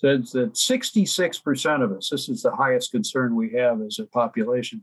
says 0.00 0.32
that 0.32 0.54
66% 0.54 1.82
of 1.82 1.92
us, 1.92 2.08
this 2.08 2.28
is 2.28 2.42
the 2.42 2.54
highest 2.54 2.90
concern 2.90 3.36
we 3.36 3.52
have 3.52 3.80
as 3.82 3.98
a 3.98 4.06
population, 4.06 4.82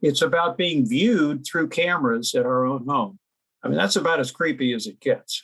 it's 0.00 0.22
about 0.22 0.56
being 0.56 0.88
viewed 0.88 1.44
through 1.44 1.68
cameras 1.68 2.34
at 2.34 2.46
our 2.46 2.64
own 2.64 2.86
home. 2.86 3.18
I 3.62 3.68
mean, 3.68 3.78
that's 3.78 3.96
about 3.96 4.20
as 4.20 4.30
creepy 4.30 4.72
as 4.74 4.86
it 4.86 5.00
gets. 5.00 5.42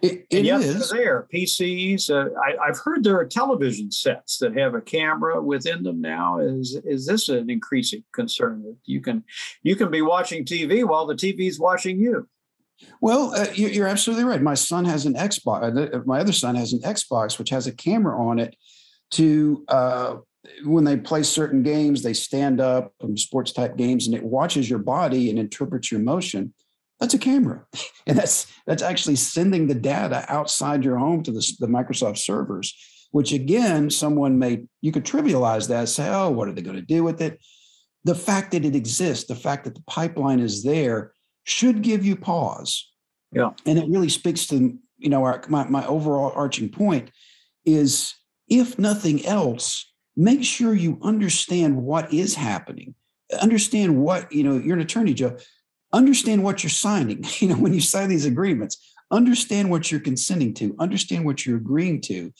It, 0.00 0.26
it 0.30 0.44
yet 0.44 0.60
is. 0.60 0.90
there, 0.90 1.26
PCs. 1.32 2.10
Uh, 2.10 2.30
I, 2.40 2.66
have 2.66 2.78
heard 2.78 3.02
there 3.02 3.18
are 3.18 3.26
television 3.26 3.90
sets 3.90 4.38
that 4.38 4.56
have 4.56 4.74
a 4.74 4.80
camera 4.80 5.42
within 5.42 5.82
them 5.82 6.00
now. 6.00 6.38
Is 6.38 6.78
is 6.84 7.06
this 7.06 7.28
an 7.28 7.50
increasing 7.50 8.04
concern 8.12 8.62
that 8.62 8.76
you 8.84 9.00
can 9.00 9.24
you 9.62 9.74
can 9.74 9.90
be 9.90 10.02
watching 10.02 10.44
TV 10.44 10.84
while 10.84 11.06
the 11.06 11.14
TV 11.14 11.48
is 11.48 11.58
watching 11.58 11.98
you? 11.98 12.28
Well, 13.00 13.34
uh, 13.34 13.48
you're 13.54 13.88
absolutely 13.88 14.24
right. 14.24 14.40
My 14.40 14.54
son 14.54 14.84
has 14.84 15.04
an 15.04 15.14
Xbox. 15.14 15.94
Uh, 15.94 16.00
my 16.06 16.20
other 16.20 16.32
son 16.32 16.54
has 16.54 16.72
an 16.72 16.80
Xbox, 16.80 17.38
which 17.38 17.50
has 17.50 17.66
a 17.66 17.72
camera 17.72 18.20
on 18.20 18.38
it 18.38 18.54
to 19.12 19.64
uh, 19.68 20.16
when 20.64 20.84
they 20.84 20.96
play 20.96 21.22
certain 21.22 21.62
games, 21.62 22.02
they 22.02 22.12
stand 22.12 22.60
up 22.60 22.92
from 23.00 23.16
sports 23.16 23.52
type 23.52 23.76
games, 23.76 24.06
and 24.06 24.14
it 24.14 24.22
watches 24.22 24.68
your 24.68 24.78
body 24.78 25.30
and 25.30 25.38
interprets 25.38 25.90
your 25.90 26.00
motion. 26.00 26.54
That's 27.00 27.14
a 27.14 27.18
camera, 27.18 27.64
and 28.06 28.18
that's 28.18 28.46
that's 28.66 28.82
actually 28.82 29.16
sending 29.16 29.66
the 29.66 29.74
data 29.74 30.24
outside 30.28 30.84
your 30.84 30.98
home 30.98 31.22
to 31.22 31.32
the, 31.32 31.56
the 31.60 31.68
Microsoft 31.68 32.18
servers. 32.18 32.74
Which 33.10 33.32
again, 33.32 33.88
someone 33.88 34.38
may 34.38 34.64
you 34.82 34.92
could 34.92 35.04
trivialize 35.04 35.68
that, 35.68 35.88
say, 35.88 36.08
"Oh, 36.08 36.30
what 36.30 36.48
are 36.48 36.52
they 36.52 36.62
going 36.62 36.76
to 36.76 36.82
do 36.82 37.04
with 37.04 37.22
it?" 37.22 37.40
the 38.04 38.14
fact 38.14 38.52
that 38.52 38.64
it 38.64 38.74
exists, 38.74 39.26
the 39.26 39.34
fact 39.34 39.64
that 39.64 39.74
the 39.74 39.82
pipeline 39.82 40.40
is 40.40 40.62
there, 40.62 41.12
should 41.44 41.82
give 41.82 42.04
you 42.04 42.16
pause. 42.16 42.90
Yeah. 43.32 43.50
And 43.66 43.78
it 43.78 43.88
really 43.88 44.08
speaks 44.08 44.46
to 44.48 44.78
you 44.98 45.08
know 45.08 45.24
our, 45.24 45.42
my, 45.48 45.68
my 45.68 45.86
overall 45.86 46.32
arching 46.34 46.68
point 46.68 47.10
is 47.64 48.14
if 48.48 48.78
nothing 48.78 49.24
else, 49.26 49.92
make 50.16 50.42
sure 50.42 50.74
you 50.74 50.98
understand 51.02 51.76
what 51.76 52.12
is 52.12 52.34
happening. 52.34 52.94
Understand 53.40 53.98
what, 53.98 54.32
you 54.32 54.42
know, 54.42 54.56
you're 54.56 54.76
an 54.76 54.82
attorney, 54.82 55.12
Joe. 55.12 55.36
Understand 55.92 56.42
what 56.42 56.62
you're 56.62 56.70
signing. 56.70 57.24
You 57.40 57.48
know, 57.48 57.56
when 57.56 57.74
you 57.74 57.80
sign 57.80 58.08
these 58.08 58.26
agreements, 58.26 58.94
understand 59.10 59.70
what 59.70 59.90
you're 59.90 60.00
consenting 60.00 60.54
to, 60.54 60.74
understand 60.78 61.24
what 61.24 61.46
you're 61.46 61.56
agreeing 61.56 62.00
to, 62.02 62.32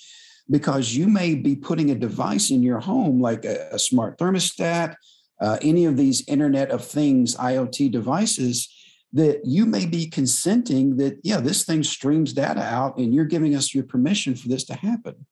because 0.51 0.95
you 0.95 1.09
may 1.09 1.35
be 1.35 1.57
putting 1.57 1.91
a 1.91 1.95
device 1.95 2.51
in 2.51 2.63
your 2.63 2.81
home 2.81 3.21
like 3.21 3.45
a, 3.45 3.69
a 3.73 3.79
smart 3.79 4.19
thermostat, 4.19 4.97
uh, 5.41 5.59
any 5.63 5.85
of 5.85 5.97
these 5.97 6.27
Internet 6.27 6.71
of 6.71 6.85
Things 6.85 7.37
IoT 7.37 7.93
devices 7.93 8.69
that 9.13 9.41
you 9.45 9.65
may 9.65 9.87
be 9.87 10.07
consenting 10.07 10.97
that, 10.97 11.19
yeah, 11.23 11.41
this 11.41 11.65
thing 11.65 11.83
streams 11.83 12.33
data 12.33 12.63
out 12.63 12.99
and 12.99 13.15
you're 13.15 13.25
giving 13.25 13.55
us 13.55 13.75
your 13.75 13.85
permission 13.85 14.35
for 14.35 14.49
this 14.49 14.65
to 14.65 14.75
happen. 14.75 15.27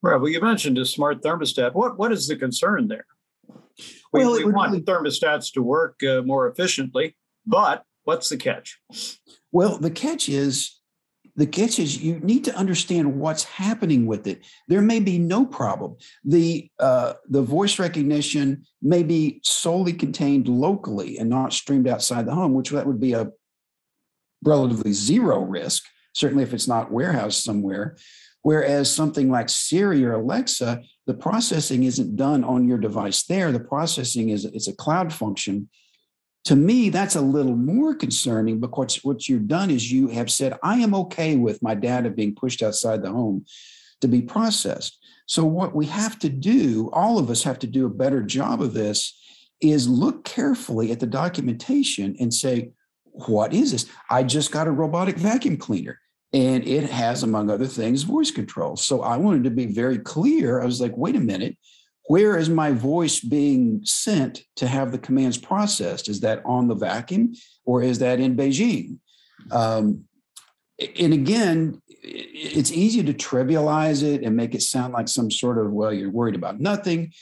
Right. 0.00 0.16
Well, 0.16 0.30
you 0.30 0.40
mentioned 0.40 0.78
a 0.78 0.86
smart 0.86 1.22
thermostat. 1.22 1.74
What 1.74 1.98
What 1.98 2.12
is 2.12 2.28
the 2.28 2.36
concern 2.36 2.88
there? 2.88 3.06
We, 4.12 4.24
well, 4.24 4.32
we 4.32 4.44
want 4.44 4.72
really... 4.72 4.82
thermostats 4.84 5.52
to 5.54 5.62
work 5.62 6.02
uh, 6.02 6.22
more 6.22 6.48
efficiently, 6.48 7.16
but 7.48 7.82
what's 8.04 8.28
the 8.28 8.36
catch? 8.36 8.78
Well, 9.50 9.78
the 9.78 9.90
catch 9.90 10.28
is 10.28 10.78
the 11.34 11.46
catch 11.46 11.78
is 11.78 12.02
you 12.02 12.18
need 12.18 12.44
to 12.46 12.54
understand 12.56 13.20
what's 13.20 13.44
happening 13.44 14.06
with 14.06 14.26
it. 14.26 14.44
There 14.66 14.82
may 14.82 14.98
be 14.98 15.18
no 15.18 15.46
problem. 15.46 15.96
The 16.24 16.68
uh, 16.78 17.14
the 17.28 17.42
voice 17.42 17.78
recognition 17.78 18.64
may 18.82 19.02
be 19.02 19.40
solely 19.44 19.92
contained 19.92 20.48
locally 20.48 21.16
and 21.18 21.30
not 21.30 21.52
streamed 21.52 21.86
outside 21.88 22.26
the 22.26 22.34
home, 22.34 22.54
which 22.54 22.70
that 22.70 22.86
would 22.86 23.00
be 23.00 23.12
a 23.12 23.30
relatively 24.44 24.92
zero 24.92 25.40
risk. 25.40 25.84
Certainly, 26.14 26.42
if 26.42 26.52
it's 26.52 26.68
not 26.68 26.92
warehoused 26.92 27.42
somewhere. 27.42 27.96
Whereas 28.42 28.92
something 28.92 29.30
like 29.30 29.48
Siri 29.48 30.04
or 30.04 30.14
Alexa, 30.14 30.82
the 31.06 31.14
processing 31.14 31.84
isn't 31.84 32.16
done 32.16 32.44
on 32.44 32.66
your 32.66 32.78
device 32.78 33.24
there. 33.24 33.52
The 33.52 33.60
processing 33.60 34.30
is 34.30 34.44
it's 34.44 34.68
a 34.68 34.76
cloud 34.76 35.12
function 35.12 35.68
to 36.48 36.56
me, 36.56 36.88
that's 36.88 37.14
a 37.14 37.20
little 37.20 37.54
more 37.54 37.94
concerning 37.94 38.58
because 38.58 39.04
what 39.04 39.28
you've 39.28 39.48
done 39.48 39.70
is 39.70 39.92
you 39.92 40.08
have 40.08 40.30
said, 40.30 40.58
I 40.62 40.76
am 40.76 40.94
okay 40.94 41.36
with 41.36 41.62
my 41.62 41.74
data 41.74 42.08
being 42.08 42.34
pushed 42.34 42.62
outside 42.62 43.02
the 43.02 43.10
home 43.10 43.44
to 44.00 44.08
be 44.08 44.22
processed. 44.22 44.98
So, 45.26 45.44
what 45.44 45.74
we 45.74 45.84
have 45.84 46.18
to 46.20 46.30
do, 46.30 46.88
all 46.94 47.18
of 47.18 47.28
us 47.28 47.42
have 47.42 47.58
to 47.58 47.66
do 47.66 47.84
a 47.84 47.90
better 47.90 48.22
job 48.22 48.62
of 48.62 48.72
this, 48.72 49.14
is 49.60 49.90
look 49.90 50.24
carefully 50.24 50.90
at 50.90 51.00
the 51.00 51.06
documentation 51.06 52.16
and 52.18 52.32
say, 52.32 52.70
what 53.04 53.52
is 53.52 53.72
this? 53.72 53.84
I 54.08 54.22
just 54.22 54.50
got 54.50 54.68
a 54.68 54.72
robotic 54.72 55.18
vacuum 55.18 55.58
cleaner 55.58 56.00
and 56.32 56.66
it 56.66 56.88
has, 56.88 57.24
among 57.24 57.50
other 57.50 57.66
things, 57.66 58.04
voice 58.04 58.30
control. 58.30 58.76
So 58.76 59.02
I 59.02 59.18
wanted 59.18 59.44
to 59.44 59.50
be 59.50 59.66
very 59.66 59.98
clear. 59.98 60.62
I 60.62 60.64
was 60.64 60.80
like, 60.80 60.96
wait 60.96 61.14
a 61.14 61.20
minute, 61.20 61.58
where 62.08 62.38
is 62.38 62.48
my 62.48 62.72
voice 62.72 63.20
being 63.20 63.82
sent 63.84 64.42
to 64.56 64.66
have 64.66 64.92
the 64.92 64.98
commands 64.98 65.36
processed? 65.36 66.08
Is 66.08 66.20
that 66.20 66.42
on 66.46 66.66
the 66.66 66.74
vacuum 66.74 67.34
or 67.66 67.82
is 67.82 67.98
that 67.98 68.18
in 68.18 68.34
Beijing? 68.34 68.98
Um, 69.50 70.04
and 70.98 71.12
again, 71.12 71.82
it's 72.02 72.72
easy 72.72 73.02
to 73.02 73.12
trivialize 73.12 74.02
it 74.02 74.22
and 74.22 74.34
make 74.34 74.54
it 74.54 74.62
sound 74.62 74.94
like 74.94 75.08
some 75.08 75.30
sort 75.30 75.58
of, 75.58 75.70
well, 75.70 75.92
you're 75.92 76.10
worried 76.10 76.34
about 76.34 76.60
nothing. 76.60 77.12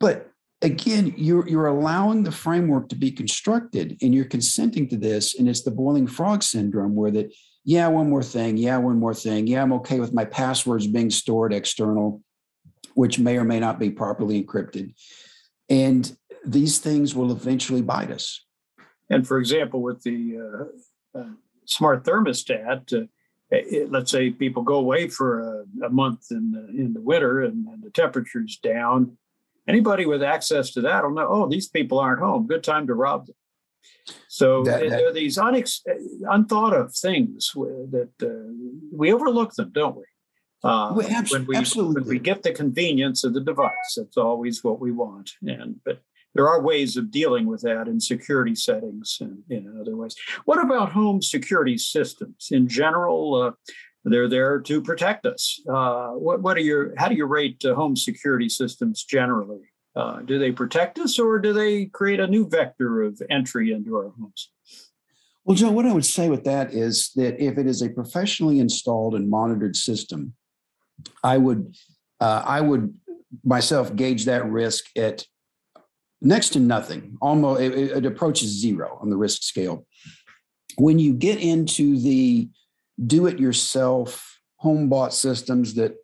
But 0.00 0.30
again, 0.60 1.14
you're, 1.16 1.48
you're 1.48 1.66
allowing 1.66 2.24
the 2.24 2.32
framework 2.32 2.90
to 2.90 2.96
be 2.96 3.10
constructed 3.10 3.96
and 4.02 4.14
you're 4.14 4.26
consenting 4.26 4.86
to 4.88 4.98
this. 4.98 5.38
And 5.38 5.48
it's 5.48 5.62
the 5.62 5.70
boiling 5.70 6.08
frog 6.08 6.42
syndrome 6.42 6.94
where 6.94 7.10
that, 7.12 7.32
yeah, 7.64 7.86
one 7.86 8.10
more 8.10 8.22
thing. 8.22 8.58
Yeah, 8.58 8.76
one 8.76 8.98
more 8.98 9.14
thing. 9.14 9.46
Yeah, 9.46 9.62
I'm 9.62 9.72
okay 9.74 9.98
with 9.98 10.12
my 10.12 10.26
passwords 10.26 10.86
being 10.86 11.10
stored 11.10 11.54
external 11.54 12.22
which 12.94 13.18
may 13.18 13.36
or 13.36 13.44
may 13.44 13.60
not 13.60 13.78
be 13.78 13.90
properly 13.90 14.42
encrypted. 14.42 14.94
And 15.68 16.16
these 16.44 16.78
things 16.78 17.14
will 17.14 17.32
eventually 17.32 17.82
bite 17.82 18.10
us. 18.10 18.44
And 19.10 19.26
for 19.26 19.38
example, 19.38 19.82
with 19.82 20.02
the 20.02 20.70
uh, 21.14 21.18
uh, 21.18 21.30
smart 21.66 22.04
thermostat, 22.04 22.92
uh, 22.92 23.06
it, 23.50 23.90
let's 23.90 24.10
say 24.10 24.30
people 24.30 24.62
go 24.62 24.76
away 24.76 25.08
for 25.08 25.40
a, 25.40 25.86
a 25.86 25.90
month 25.90 26.26
in 26.30 26.50
the, 26.50 26.66
in 26.68 26.92
the 26.92 27.00
winter 27.00 27.42
and, 27.42 27.66
and, 27.68 27.82
the 27.82 27.90
temperature's 27.90 28.56
down. 28.56 29.16
Anybody 29.68 30.06
with 30.06 30.22
access 30.22 30.72
to 30.72 30.80
that 30.82 31.04
will 31.04 31.10
know, 31.10 31.28
oh, 31.28 31.48
these 31.48 31.68
people 31.68 31.98
aren't 31.98 32.20
home. 32.20 32.46
Good 32.46 32.64
time 32.64 32.86
to 32.86 32.94
rob 32.94 33.26
them. 33.26 33.36
So 34.28 34.64
that, 34.64 34.80
that, 34.80 34.90
there 34.90 35.08
are 35.08 35.12
these 35.12 35.38
unex- 35.38 35.80
unthought 36.28 36.74
of 36.74 36.94
things 36.94 37.52
that 37.54 38.10
uh, 38.22 38.52
we 38.92 39.12
overlook 39.12 39.54
them, 39.54 39.70
don't 39.72 39.96
we? 39.96 40.04
Uh, 40.64 40.94
well, 40.94 41.06
abs- 41.10 41.30
when 41.30 41.44
we 41.46 41.56
absolutely. 41.56 42.00
when 42.00 42.08
we 42.08 42.18
get 42.18 42.42
the 42.42 42.52
convenience 42.52 43.22
of 43.22 43.34
the 43.34 43.40
device, 43.40 43.94
that's 43.96 44.16
always 44.16 44.64
what 44.64 44.80
we 44.80 44.92
want. 44.92 45.32
And 45.46 45.78
but 45.84 46.00
there 46.34 46.48
are 46.48 46.62
ways 46.62 46.96
of 46.96 47.10
dealing 47.10 47.46
with 47.46 47.60
that 47.62 47.86
in 47.86 48.00
security 48.00 48.54
settings 48.54 49.18
and 49.20 49.42
in 49.50 49.78
other 49.78 49.94
ways. 49.94 50.16
What 50.46 50.62
about 50.62 50.92
home 50.92 51.20
security 51.20 51.76
systems 51.76 52.48
in 52.50 52.66
general? 52.66 53.34
Uh, 53.34 53.50
they're 54.06 54.28
there 54.28 54.58
to 54.60 54.82
protect 54.82 55.26
us. 55.26 55.60
Uh, 55.68 56.10
what, 56.12 56.40
what 56.42 56.56
are 56.56 56.60
your 56.60 56.94
how 56.96 57.08
do 57.08 57.14
you 57.14 57.26
rate 57.26 57.62
uh, 57.64 57.74
home 57.74 57.94
security 57.94 58.48
systems 58.48 59.04
generally? 59.04 59.60
Uh, 59.94 60.20
do 60.20 60.38
they 60.38 60.50
protect 60.50 60.98
us 60.98 61.18
or 61.18 61.38
do 61.38 61.52
they 61.52 61.86
create 61.86 62.20
a 62.20 62.26
new 62.26 62.48
vector 62.48 63.02
of 63.02 63.20
entry 63.30 63.70
into 63.70 63.96
our 63.96 64.10
homes? 64.18 64.50
Well, 65.44 65.56
Joe, 65.56 65.70
what 65.70 65.84
I 65.84 65.92
would 65.92 66.06
say 66.06 66.30
with 66.30 66.44
that 66.44 66.72
is 66.72 67.12
that 67.16 67.38
if 67.38 67.58
it 67.58 67.66
is 67.66 67.82
a 67.82 67.90
professionally 67.90 68.60
installed 68.60 69.14
and 69.14 69.28
monitored 69.28 69.76
system, 69.76 70.32
I 71.22 71.38
would 71.38 71.74
uh, 72.20 72.42
I 72.44 72.60
would 72.60 72.94
myself 73.44 73.94
gauge 73.94 74.24
that 74.26 74.44
risk 74.46 74.84
at 74.96 75.26
next 76.20 76.50
to 76.50 76.60
nothing. 76.60 77.16
Almost 77.20 77.60
it, 77.60 77.72
it 77.74 78.06
approaches 78.06 78.60
zero 78.60 78.98
on 79.00 79.10
the 79.10 79.16
risk 79.16 79.42
scale. 79.42 79.86
When 80.76 80.98
you 80.98 81.14
get 81.14 81.40
into 81.40 81.98
the 81.98 82.48
do-it-yourself 83.04 84.40
home 84.56 84.88
bought 84.88 85.12
systems 85.12 85.74
that 85.74 85.96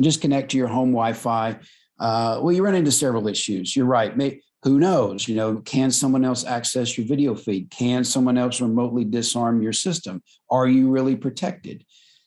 just 0.00 0.20
connect 0.20 0.50
to 0.50 0.56
your 0.56 0.68
home 0.68 0.90
Wi-Fi, 0.90 1.58
uh, 1.98 2.40
well, 2.42 2.52
you 2.52 2.64
run 2.64 2.74
into 2.74 2.92
several 2.92 3.28
issues. 3.28 3.74
You're 3.74 3.86
right. 3.86 4.16
May, 4.16 4.42
who 4.62 4.78
knows? 4.78 5.28
You 5.28 5.36
know, 5.36 5.56
can 5.58 5.90
someone 5.90 6.24
else 6.24 6.44
access 6.44 6.98
your 6.98 7.06
video 7.06 7.34
feed? 7.34 7.70
Can 7.70 8.04
someone 8.04 8.36
else 8.36 8.60
remotely 8.60 9.04
disarm 9.04 9.62
your 9.62 9.72
system? 9.72 10.22
Are 10.50 10.66
you 10.66 10.90
really 10.90 11.16
protected? 11.16 11.84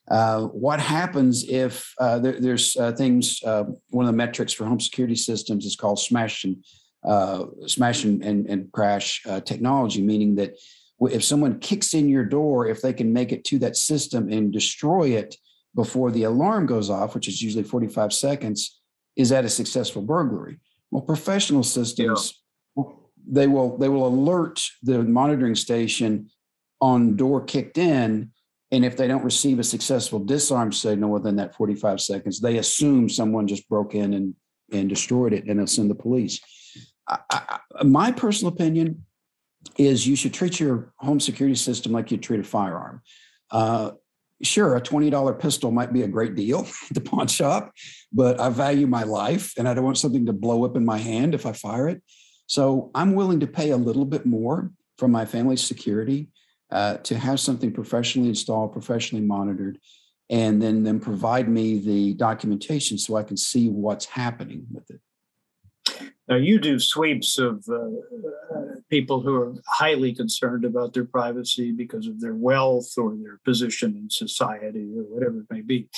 Uh, 0.10 0.46
what 0.46 0.80
happens 0.80 1.48
if 1.48 1.94
uh, 2.00 2.18
there, 2.20 2.40
there's 2.40 2.76
uh, 2.78 2.92
things? 2.94 3.42
Uh, 3.44 3.66
one 3.90 4.06
of 4.06 4.12
the 4.12 4.18
metrics 4.18 4.54
for 4.54 4.66
home 4.66 4.80
security 4.80 5.16
systems 5.16 5.66
is 5.66 5.76
called 5.76 6.00
smash 6.00 6.44
and 6.44 6.64
uh, 7.04 7.46
smash 7.68 8.04
and, 8.04 8.24
and, 8.24 8.48
and 8.48 8.72
crash 8.72 9.24
technology, 9.46 10.02
meaning 10.02 10.36
that 10.36 10.56
if 11.02 11.24
someone 11.24 11.60
kicks 11.60 11.94
in 11.94 12.10
your 12.10 12.26
door, 12.26 12.68
if 12.68 12.82
they 12.82 12.92
can 12.92 13.14
make 13.14 13.32
it 13.32 13.46
to 13.46 13.60
that 13.60 13.78
system 13.78 14.30
and 14.30 14.52
destroy 14.52 15.10
it 15.10 15.36
before 15.76 16.12
the 16.12 16.24
alarm 16.24 16.66
goes 16.66 16.90
off, 16.90 17.16
which 17.16 17.28
is 17.28 17.42
usually 17.42 17.64
45 17.64 18.12
seconds, 18.12 18.82
is 19.16 19.30
that 19.30 19.46
a 19.46 19.50
successful 19.50 20.02
burglary? 20.02 20.60
Well, 20.92 21.04
professional 21.04 21.64
systems 21.64 22.42
yeah. 22.76 22.84
they 23.28 23.48
will 23.48 23.78
they 23.78 23.90
will 23.90 24.08
alert 24.08 24.62
the 24.82 25.04
monitoring 25.04 25.56
station 25.56 26.30
on 26.82 27.16
door 27.16 27.44
kicked 27.44 27.78
in 27.78 28.32
and 28.72 28.86
if 28.86 28.98
they 28.98 29.08
don't 29.08 29.24
receive 29.24 29.60
a 29.60 29.64
successful 29.64 30.20
disarm 30.20 30.72
signal 30.72 31.12
within 31.12 31.38
that 31.38 31.56
45 31.56 32.00
seconds, 32.00 32.40
they 32.40 32.58
assume 32.58 33.10
someone 33.10 33.48
just 33.48 33.68
broke 33.68 33.96
in 33.96 34.14
and, 34.14 34.36
and 34.72 34.90
destroyed 34.90 35.34
it 35.34 35.46
and 35.46 35.60
they'll 35.60 35.68
send 35.68 35.90
the 35.90 35.96
police. 35.96 36.40
I, 37.08 37.20
I, 37.32 37.84
my 37.84 38.12
personal 38.12 38.54
opinion 38.54 39.06
is 39.78 40.08
you 40.08 40.16
should 40.16 40.34
treat 40.34 40.60
your 40.60 40.94
home 40.98 41.20
security 41.20 41.56
system 41.56 41.92
like 41.92 42.12
you 42.12 42.18
treat 42.18 42.40
a 42.40 42.44
firearm. 42.44 43.02
Uh, 43.50 43.92
sure, 44.44 44.76
a 44.76 44.82
$20 44.82 45.40
pistol 45.40 45.72
might 45.72 45.92
be 45.92 46.04
a 46.04 46.08
great 46.08 46.36
deal 46.36 46.60
at 46.90 46.94
the 46.94 47.02
pawn 47.02 47.28
shop, 47.28 47.72
but 48.14 48.40
I 48.40 48.50
value 48.50 48.86
my 48.86 49.04
life 49.04 49.54
and 49.58 49.68
I 49.68 49.74
don't 49.74 49.86
want 49.86 49.98
something 49.98 50.28
to 50.28 50.34
blow 50.34 50.64
up 50.64 50.78
in 50.78 50.86
my 50.86 51.00
hand 51.00 51.34
if 51.34 51.48
I 51.48 51.54
fire 51.54 51.90
it. 51.90 52.04
So 52.46 52.92
I'm 52.94 53.16
willing 53.16 53.40
to 53.40 53.48
pay 53.48 53.72
a 53.72 53.78
little 53.78 54.06
bit 54.06 54.26
more 54.28 54.72
for 54.98 55.08
my 55.08 55.26
family's 55.26 55.62
security 55.64 56.30
uh, 56.72 56.98
to 56.98 57.18
have 57.18 57.40
something 57.40 57.72
professionally 57.72 58.30
installed, 58.30 58.74
professionally 58.74 59.26
monitored, 59.26 59.80
and 60.30 60.62
then 60.62 60.84
then 60.84 61.00
provide 61.00 61.50
me 61.50 61.80
the 61.80 62.14
documentation 62.14 62.98
so 62.98 63.16
I 63.16 63.24
can 63.24 63.38
see 63.38 63.70
what's 63.70 64.06
happening 64.06 64.68
with 64.72 64.90
it. 64.90 65.02
Now 66.28 66.36
you 66.36 66.60
do 66.60 66.78
sweeps 66.78 67.40
of 67.40 67.66
uh, 67.68 67.88
people 68.90 69.22
who 69.22 69.36
are 69.36 69.56
highly 69.68 70.14
concerned 70.14 70.64
about 70.64 70.94
their 70.94 71.06
privacy 71.06 71.72
because 71.72 72.06
of 72.06 72.22
their 72.22 72.36
wealth 72.36 72.94
or 72.98 73.16
their 73.16 73.40
position 73.44 73.96
in 73.96 74.10
society 74.12 74.92
or 74.96 75.04
whatever 75.04 75.40
it 75.40 75.48
may 75.50 75.62
be. 75.62 75.90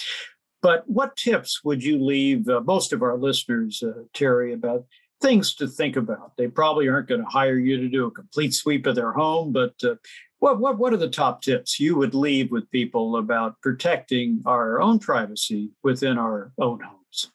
But 0.61 0.87
what 0.87 1.17
tips 1.17 1.63
would 1.65 1.83
you 1.83 2.01
leave 2.01 2.47
uh, 2.47 2.61
most 2.61 2.93
of 2.93 3.01
our 3.01 3.17
listeners, 3.17 3.83
uh, 3.83 4.03
Terry, 4.13 4.53
about 4.53 4.85
things 5.21 5.53
to 5.55 5.67
think 5.67 5.95
about. 5.95 6.35
They 6.35 6.47
probably 6.47 6.89
aren't 6.89 7.07
going 7.07 7.21
to 7.21 7.29
hire 7.29 7.57
you 7.57 7.77
to 7.77 7.87
do 7.87 8.07
a 8.07 8.11
complete 8.11 8.53
sweep 8.53 8.85
of 8.87 8.95
their 8.95 9.13
home, 9.13 9.51
but 9.53 9.75
uh, 9.83 9.95
what, 10.41 10.59
what, 10.59 10.79
what 10.79 10.91
are 10.91 10.97
the 10.97 11.07
top 11.07 11.43
tips 11.43 11.79
you 11.79 11.95
would 11.95 12.15
leave 12.15 12.51
with 12.51 12.69
people 12.71 13.17
about 13.17 13.61
protecting 13.61 14.41
our 14.47 14.81
own 14.81 14.97
privacy 14.97 15.69
within 15.83 16.17
our 16.17 16.51
own 16.59 16.81
homes? 16.81 17.31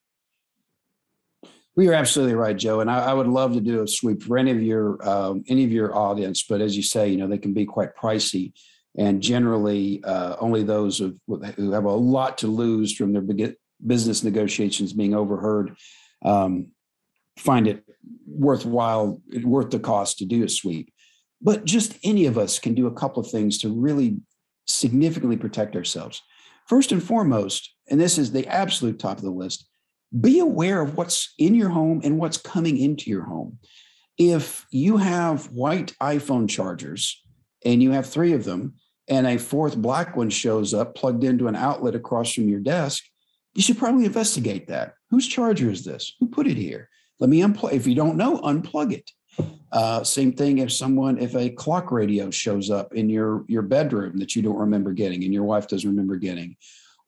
We 1.77 1.89
are 1.89 1.95
absolutely 1.95 2.35
right, 2.35 2.57
Joe, 2.57 2.81
and 2.81 2.91
I, 2.91 3.11
I, 3.11 3.15
would 3.15 3.29
love 3.29 3.53
to 3.53 3.61
do 3.61 3.83
a 3.83 3.87
sweep 3.87 4.25
for 4.25 4.39
any 4.39 4.51
of 4.51 4.61
your 4.61 5.09
um, 5.09 5.45
any 5.47 5.63
of 5.63 5.71
your 5.71 5.95
audience. 5.95 6.43
But 6.49 6.63
as 6.63 6.77
you 6.77 6.83
say, 6.83 7.09
you 7.09 7.19
know 7.19 7.29
they 7.29 7.39
can 7.39 7.53
be 7.53 7.67
quite 7.67 7.95
pricey, 7.95 8.55
and 8.97 9.23
generally 9.23 10.03
uh, 10.03 10.37
only 10.41 10.63
those 10.63 11.01
of, 11.03 11.15
who 11.27 11.73
have 11.73 11.85
a 11.85 11.91
lot 11.91 12.39
to 12.39 12.49
lose 12.49 12.97
from 12.97 13.13
their 13.13 13.55
business 13.87 14.25
negotiations 14.25 14.95
being 14.95 15.15
overheard 15.15 15.77
um, 16.25 16.69
find 17.39 17.69
it 17.69 17.85
worthwhile, 18.27 19.21
worth 19.43 19.71
the 19.71 19.79
cost 19.79 20.19
to 20.19 20.25
do 20.25 20.45
a 20.45 20.49
sweep. 20.49 20.93
But 21.47 21.65
just 21.65 21.97
any 22.03 22.27
of 22.27 22.37
us 22.37 22.59
can 22.59 22.75
do 22.75 22.89
a 22.89 22.95
couple 22.95 23.23
of 23.23 23.31
things 23.31 23.59
to 23.59 23.69
really 23.69 24.17
significantly 24.67 25.37
protect 25.37 25.77
ourselves. 25.77 26.21
First 26.67 26.91
and 26.91 27.01
foremost, 27.01 27.73
and 27.89 28.01
this 28.01 28.19
is 28.19 28.33
the 28.33 28.49
absolute 28.49 28.99
top 28.99 29.19
of 29.19 29.23
the 29.23 29.31
list, 29.31 29.69
be 30.21 30.41
aware 30.41 30.81
of 30.83 30.97
what's 30.97 31.33
in 31.39 31.55
your 31.55 31.69
home 31.69 32.01
and 32.03 32.19
what's 32.19 32.37
coming 32.37 32.77
into 32.77 33.11
your 33.11 33.23
home. 33.23 33.59
If 34.19 34.67
you 34.73 34.97
have 34.97 35.53
white 35.53 35.95
iPhone 36.03 36.49
chargers 36.49 37.23
and 37.65 37.81
you 37.81 37.93
have 37.93 38.07
three 38.07 38.33
of 38.33 38.43
them, 38.43 38.75
and 39.09 39.25
a 39.25 39.39
fourth 39.39 39.77
black 39.77 40.17
one 40.17 40.31
shows 40.31 40.75
up 40.75 40.97
plugged 40.97 41.23
into 41.23 41.47
an 41.47 41.55
outlet 41.55 41.95
across 41.95 42.33
from 42.33 42.49
your 42.49 42.59
desk, 42.59 43.05
you 43.55 43.63
should 43.63 43.79
probably 43.79 44.05
investigate 44.05 44.67
that. 44.67 44.95
Whose 45.11 45.29
charger 45.29 45.71
is 45.71 45.85
this? 45.85 46.13
Who 46.19 46.27
put 46.27 46.49
it 46.49 46.57
here? 46.57 46.89
Let 47.21 47.31
me 47.31 47.41
unplug. 47.41 47.73
If 47.73 47.87
you 47.87 47.95
don't 47.95 48.17
know, 48.17 48.39
unplug 48.39 48.93
it. 48.93 49.09
Uh, 49.73 50.03
same 50.03 50.33
thing 50.33 50.59
if 50.59 50.73
someone, 50.73 51.19
if 51.19 51.35
a 51.35 51.51
clock 51.51 51.91
radio 51.91 52.31
shows 52.31 52.71
up 52.71 52.95
in 52.95 53.11
your 53.11 53.45
your 53.49 53.63
bedroom 53.63 54.17
that 54.19 54.35
you 54.35 54.43
don't 54.43 54.59
remember 54.59 54.93
getting 54.93 55.25
and 55.25 55.35
your 55.35 55.45
wife 55.45 55.69
doesn't 55.69 55.91
remember 55.91 56.17
getting, 56.17 56.57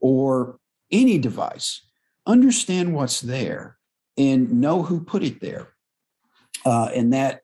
or 0.00 0.58
any 0.90 1.18
device, 1.18 1.86
understand 2.26 2.94
what's 2.94 3.20
there 3.20 3.78
and 4.16 4.60
know 4.60 4.82
who 4.82 5.00
put 5.00 5.22
it 5.22 5.40
there, 5.40 5.68
uh, 6.66 6.90
and 6.94 7.12
that 7.12 7.42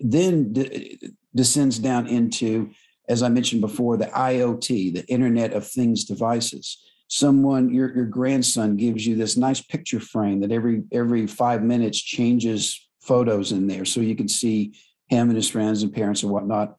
then 0.00 0.52
d- 0.52 1.00
descends 1.34 1.78
down 1.78 2.06
into, 2.06 2.70
as 3.08 3.22
I 3.22 3.28
mentioned 3.28 3.60
before, 3.60 3.96
the 3.96 4.06
IoT, 4.06 4.92
the 4.92 5.06
Internet 5.06 5.52
of 5.52 5.66
Things 5.66 6.04
devices. 6.04 6.84
Someone 7.06 7.72
your 7.72 7.94
your 7.96 8.04
grandson 8.04 8.76
gives 8.76 9.06
you 9.06 9.16
this 9.16 9.36
nice 9.36 9.62
picture 9.62 10.00
frame 10.00 10.40
that 10.40 10.52
every 10.52 10.82
every 10.92 11.26
five 11.26 11.62
minutes 11.62 11.98
changes 12.02 12.87
photos 13.08 13.50
in 13.50 13.66
there 13.66 13.84
so 13.84 14.00
you 14.00 14.14
can 14.14 14.28
see 14.28 14.74
him 15.08 15.28
and 15.28 15.36
his 15.36 15.50
friends 15.50 15.82
and 15.82 15.92
parents 15.92 16.22
and 16.22 16.30
whatnot. 16.30 16.76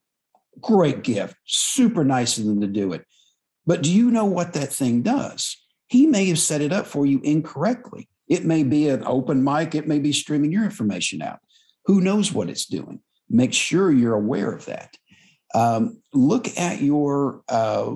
Great 0.62 1.04
gift 1.04 1.36
super 1.46 2.04
nice 2.04 2.38
of 2.38 2.46
them 2.46 2.62
to 2.62 2.68
do 2.68 2.94
it. 2.94 3.04
But 3.66 3.82
do 3.82 3.92
you 3.92 4.12
know 4.12 4.26
what 4.26 4.54
that 4.54 4.72
thing 4.72 5.02
does? 5.02 5.58
He 5.88 6.06
may 6.06 6.26
have 6.26 6.40
set 6.40 6.62
it 6.62 6.72
up 6.72 6.86
for 6.86 7.06
you 7.06 7.20
incorrectly. 7.24 8.08
It 8.28 8.46
may 8.46 8.64
be 8.64 8.88
an 8.90 9.04
open 9.06 9.44
mic 9.44 9.74
it 9.74 9.88
may 9.88 10.00
be 10.00 10.14
streaming 10.14 10.52
your 10.52 10.64
information 10.64 11.22
out. 11.22 11.40
Who 11.86 12.00
knows 12.02 12.32
what 12.32 12.50
it's 12.50 12.66
doing? 12.66 13.00
Make 13.30 13.54
sure 13.54 13.92
you're 13.92 14.16
aware 14.16 14.52
of 14.52 14.66
that. 14.66 14.96
Um, 15.56 16.02
look 16.14 16.48
at 16.58 16.82
your 16.82 17.42
uh, 17.50 17.96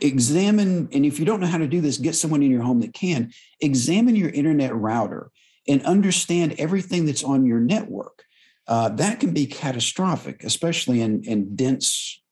examine, 0.00 0.88
and 0.92 1.06
if 1.06 1.20
you 1.20 1.24
don't 1.24 1.40
know 1.40 1.46
how 1.46 1.58
to 1.58 1.68
do 1.68 1.80
this, 1.80 1.98
get 1.98 2.16
someone 2.16 2.42
in 2.42 2.50
your 2.50 2.62
home 2.62 2.80
that 2.80 2.92
can, 2.92 3.30
examine 3.60 4.16
your 4.16 4.30
internet 4.30 4.74
router 4.74 5.30
and 5.68 5.84
understand 5.84 6.54
everything 6.58 7.06
that's 7.06 7.24
on 7.24 7.46
your 7.46 7.60
network. 7.60 8.24
Uh, 8.66 8.88
that 8.90 9.20
can 9.20 9.32
be 9.32 9.46
catastrophic, 9.46 10.44
especially 10.44 11.00
in, 11.00 11.22
in 11.24 11.54
dense 11.56 12.22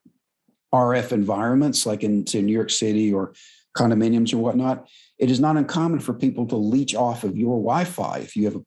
RF 0.73 1.13
environments 1.13 1.87
like 1.87 2.05
in, 2.05 2.27
say, 2.27 2.43
New 2.43 2.53
York 2.53 2.71
City 2.71 3.13
or 3.13 3.35
condominiums 3.77 4.33
or 4.33 4.39
whatnot. 4.39 4.89
It 5.19 5.31
is 5.31 5.41
not 5.41 5.57
uncommon 5.57 6.00
for 6.00 6.15
people 6.15 6.47
to 6.47 6.57
leech 6.57 6.95
off 6.95 7.25
of 7.25 7.37
your 7.37 7.57
Wi 7.57 7.85
Fi 7.85 8.19
if 8.19 8.37
you 8.37 8.45
have 8.45 8.57
a 8.57 8.65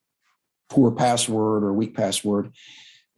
poor 0.70 0.92
password 0.92 1.64
or 1.64 1.74
weak 1.74 1.96
password. 1.96 2.54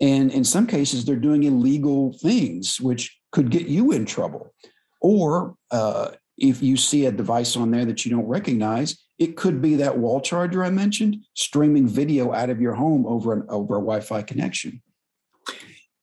And 0.01 0.31
in 0.31 0.43
some 0.43 0.67
cases, 0.67 1.05
they're 1.05 1.15
doing 1.15 1.43
illegal 1.43 2.13
things, 2.21 2.79
which 2.81 3.17
could 3.31 3.49
get 3.49 3.67
you 3.67 3.91
in 3.91 4.05
trouble. 4.05 4.53
Or 5.01 5.55
uh, 5.71 6.11
if 6.37 6.61
you 6.61 6.77
see 6.77 7.05
a 7.05 7.11
device 7.11 7.55
on 7.55 7.71
there 7.71 7.85
that 7.85 8.05
you 8.05 8.11
don't 8.11 8.27
recognize, 8.27 9.04
it 9.17 9.37
could 9.37 9.61
be 9.61 9.75
that 9.75 9.97
wall 9.97 10.21
charger 10.21 10.63
I 10.63 10.69
mentioned 10.69 11.17
streaming 11.33 11.87
video 11.87 12.33
out 12.33 12.49
of 12.49 12.61
your 12.61 12.73
home 12.73 13.05
over 13.05 13.33
an 13.33 13.45
over 13.49 13.75
a 13.75 13.79
Wi-Fi 13.79 14.21
connection. 14.23 14.81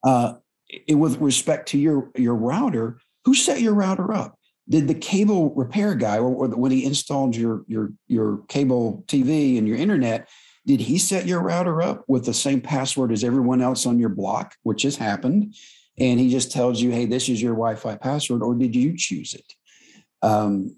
Uh, 0.05 0.35
it, 0.69 0.95
with 0.95 1.19
respect 1.19 1.69
to 1.69 1.79
your 1.79 2.11
your 2.17 2.35
router, 2.35 2.99
who 3.25 3.35
set 3.35 3.61
your 3.61 3.75
router 3.75 4.13
up? 4.13 4.39
Did 4.69 4.89
the 4.89 4.95
cable 4.95 5.53
repair 5.55 5.95
guy, 5.95 6.19
or, 6.19 6.35
or 6.35 6.49
when 6.49 6.73
he 6.73 6.85
installed 6.85 7.37
your 7.37 7.65
your 7.67 7.93
your 8.09 8.39
cable 8.49 9.05
TV 9.07 9.59
and 9.59 9.69
your 9.69 9.77
internet, 9.77 10.29
did 10.67 10.81
he 10.81 10.99
set 10.99 11.27
your 11.27 11.43
router 11.43 11.83
up 11.83 12.05
with 12.09 12.25
the 12.25 12.35
same 12.35 12.61
password 12.61 13.13
as 13.13 13.25
everyone 13.25 13.61
else 13.61 13.85
on 13.87 13.99
your 13.99 14.09
block, 14.09 14.55
which 14.63 14.83
has 14.83 14.97
happened? 14.97 15.55
and 15.99 16.19
he 16.19 16.31
just 16.31 16.53
tells 16.53 16.81
you, 16.81 16.91
hey, 16.91 17.05
this 17.05 17.29
is 17.29 17.43
your 17.43 17.55
Wi 17.55 17.75
Fi 17.75 17.97
password, 17.97 18.43
or 18.43 18.55
did 18.55 18.75
you 18.75 18.97
choose 18.97 19.35
it? 19.35 19.55
Um, 20.23 20.77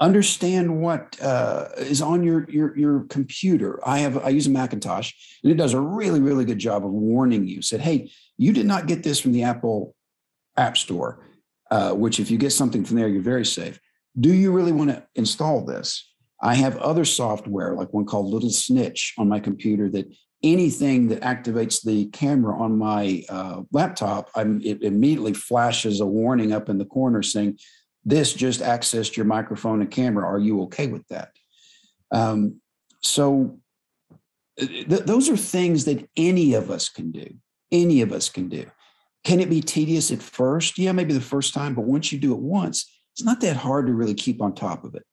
understand 0.00 0.80
what 0.80 1.20
uh, 1.22 1.68
is 1.76 2.00
on 2.00 2.22
your, 2.22 2.48
your 2.50 2.76
your 2.76 3.00
computer. 3.04 3.78
I 3.86 3.98
have 3.98 4.18
I 4.24 4.30
use 4.30 4.46
a 4.46 4.50
Macintosh, 4.50 5.12
and 5.42 5.52
it 5.52 5.56
does 5.56 5.74
a 5.74 5.80
really 5.80 6.20
really 6.20 6.44
good 6.44 6.58
job 6.58 6.84
of 6.84 6.90
warning 6.90 7.46
you. 7.46 7.62
Said, 7.62 7.80
hey, 7.80 8.10
you 8.38 8.52
did 8.52 8.66
not 8.66 8.86
get 8.86 9.02
this 9.02 9.20
from 9.20 9.32
the 9.32 9.44
Apple 9.44 9.94
App 10.56 10.76
Store, 10.76 11.26
uh, 11.70 11.92
which 11.92 12.18
if 12.18 12.30
you 12.30 12.38
get 12.38 12.52
something 12.52 12.84
from 12.84 12.96
there, 12.96 13.08
you're 13.08 13.22
very 13.22 13.44
safe. 13.44 13.78
Do 14.18 14.32
you 14.32 14.50
really 14.52 14.72
want 14.72 14.90
to 14.90 15.06
install 15.14 15.64
this? 15.64 16.06
I 16.42 16.54
have 16.54 16.78
other 16.78 17.04
software, 17.04 17.74
like 17.74 17.92
one 17.92 18.06
called 18.06 18.32
Little 18.32 18.50
Snitch 18.50 19.14
on 19.18 19.28
my 19.28 19.40
computer 19.40 19.90
that 19.90 20.10
anything 20.42 21.08
that 21.08 21.20
activates 21.20 21.82
the 21.82 22.06
camera 22.06 22.58
on 22.58 22.78
my 22.78 23.22
uh, 23.28 23.60
laptop, 23.72 24.30
I'm, 24.34 24.60
it 24.62 24.82
immediately 24.82 25.34
flashes 25.34 26.00
a 26.00 26.06
warning 26.06 26.52
up 26.52 26.70
in 26.70 26.78
the 26.78 26.86
corner 26.86 27.22
saying, 27.22 27.58
This 28.04 28.32
just 28.32 28.60
accessed 28.60 29.16
your 29.16 29.26
microphone 29.26 29.80
and 29.80 29.90
camera. 29.90 30.26
Are 30.26 30.38
you 30.38 30.62
okay 30.62 30.86
with 30.86 31.06
that? 31.08 31.32
Um, 32.10 32.60
so, 33.02 33.58
uh, 34.60 34.66
th- 34.66 35.04
those 35.04 35.28
are 35.28 35.36
things 35.36 35.84
that 35.84 36.08
any 36.16 36.54
of 36.54 36.70
us 36.70 36.88
can 36.88 37.12
do. 37.12 37.34
Any 37.70 38.00
of 38.00 38.12
us 38.12 38.28
can 38.28 38.48
do. 38.48 38.66
Can 39.24 39.40
it 39.40 39.50
be 39.50 39.60
tedious 39.60 40.10
at 40.10 40.22
first? 40.22 40.78
Yeah, 40.78 40.92
maybe 40.92 41.12
the 41.12 41.20
first 41.20 41.52
time, 41.54 41.74
but 41.74 41.84
once 41.84 42.10
you 42.10 42.18
do 42.18 42.32
it 42.32 42.40
once, 42.40 42.90
it's 43.12 43.22
not 43.22 43.40
that 43.42 43.56
hard 43.56 43.86
to 43.86 43.92
really 43.92 44.14
keep 44.14 44.40
on 44.40 44.54
top 44.54 44.84
of 44.84 44.94
it. 44.94 45.04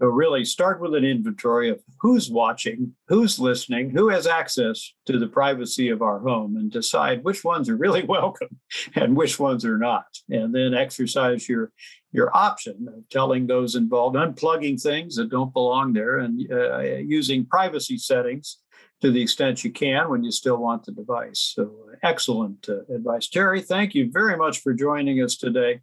So 0.00 0.06
really 0.06 0.46
start 0.46 0.80
with 0.80 0.94
an 0.94 1.04
inventory 1.04 1.68
of 1.68 1.78
who's 2.00 2.30
watching, 2.30 2.94
who's 3.08 3.38
listening, 3.38 3.90
who 3.90 4.08
has 4.08 4.26
access 4.26 4.94
to 5.04 5.18
the 5.18 5.26
privacy 5.26 5.90
of 5.90 6.00
our 6.00 6.20
home 6.20 6.56
and 6.56 6.72
decide 6.72 7.22
which 7.22 7.44
ones 7.44 7.68
are 7.68 7.76
really 7.76 8.02
welcome 8.08 8.58
and 8.94 9.14
which 9.14 9.38
ones 9.38 9.62
are 9.66 9.76
not. 9.76 10.06
And 10.30 10.54
then 10.54 10.72
exercise 10.72 11.48
your 11.48 11.72
your 12.12 12.34
option 12.36 12.88
of 12.88 13.08
telling 13.10 13.46
those 13.46 13.76
involved, 13.76 14.16
unplugging 14.16 14.82
things 14.82 15.14
that 15.16 15.28
don't 15.28 15.52
belong 15.52 15.92
there 15.92 16.18
and 16.18 16.50
uh, 16.50 16.78
using 16.80 17.46
privacy 17.46 17.98
settings 17.98 18.58
to 19.00 19.12
the 19.12 19.22
extent 19.22 19.62
you 19.62 19.70
can 19.70 20.08
when 20.08 20.24
you 20.24 20.32
still 20.32 20.56
want 20.56 20.84
the 20.84 20.92
device. 20.92 21.52
So, 21.54 21.72
excellent 22.02 22.68
uh, 22.68 22.92
advice. 22.92 23.28
Terry, 23.28 23.60
thank 23.60 23.94
you 23.94 24.10
very 24.10 24.36
much 24.36 24.60
for 24.60 24.72
joining 24.72 25.22
us 25.22 25.36
today. 25.36 25.80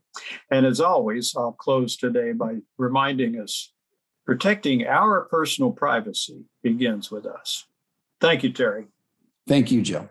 And 0.52 0.66
as 0.66 0.82
always, 0.82 1.34
I'll 1.38 1.54
close 1.54 1.96
today 1.96 2.34
by 2.34 2.58
reminding 2.78 3.40
us 3.40 3.72
Protecting 4.28 4.86
our 4.86 5.22
personal 5.22 5.72
privacy 5.72 6.44
begins 6.62 7.10
with 7.10 7.26
us. 7.26 7.66
Thank 8.20 8.44
you, 8.44 8.52
Terry. 8.52 8.88
Thank 9.48 9.72
you, 9.72 9.82
Joe. 9.82 10.10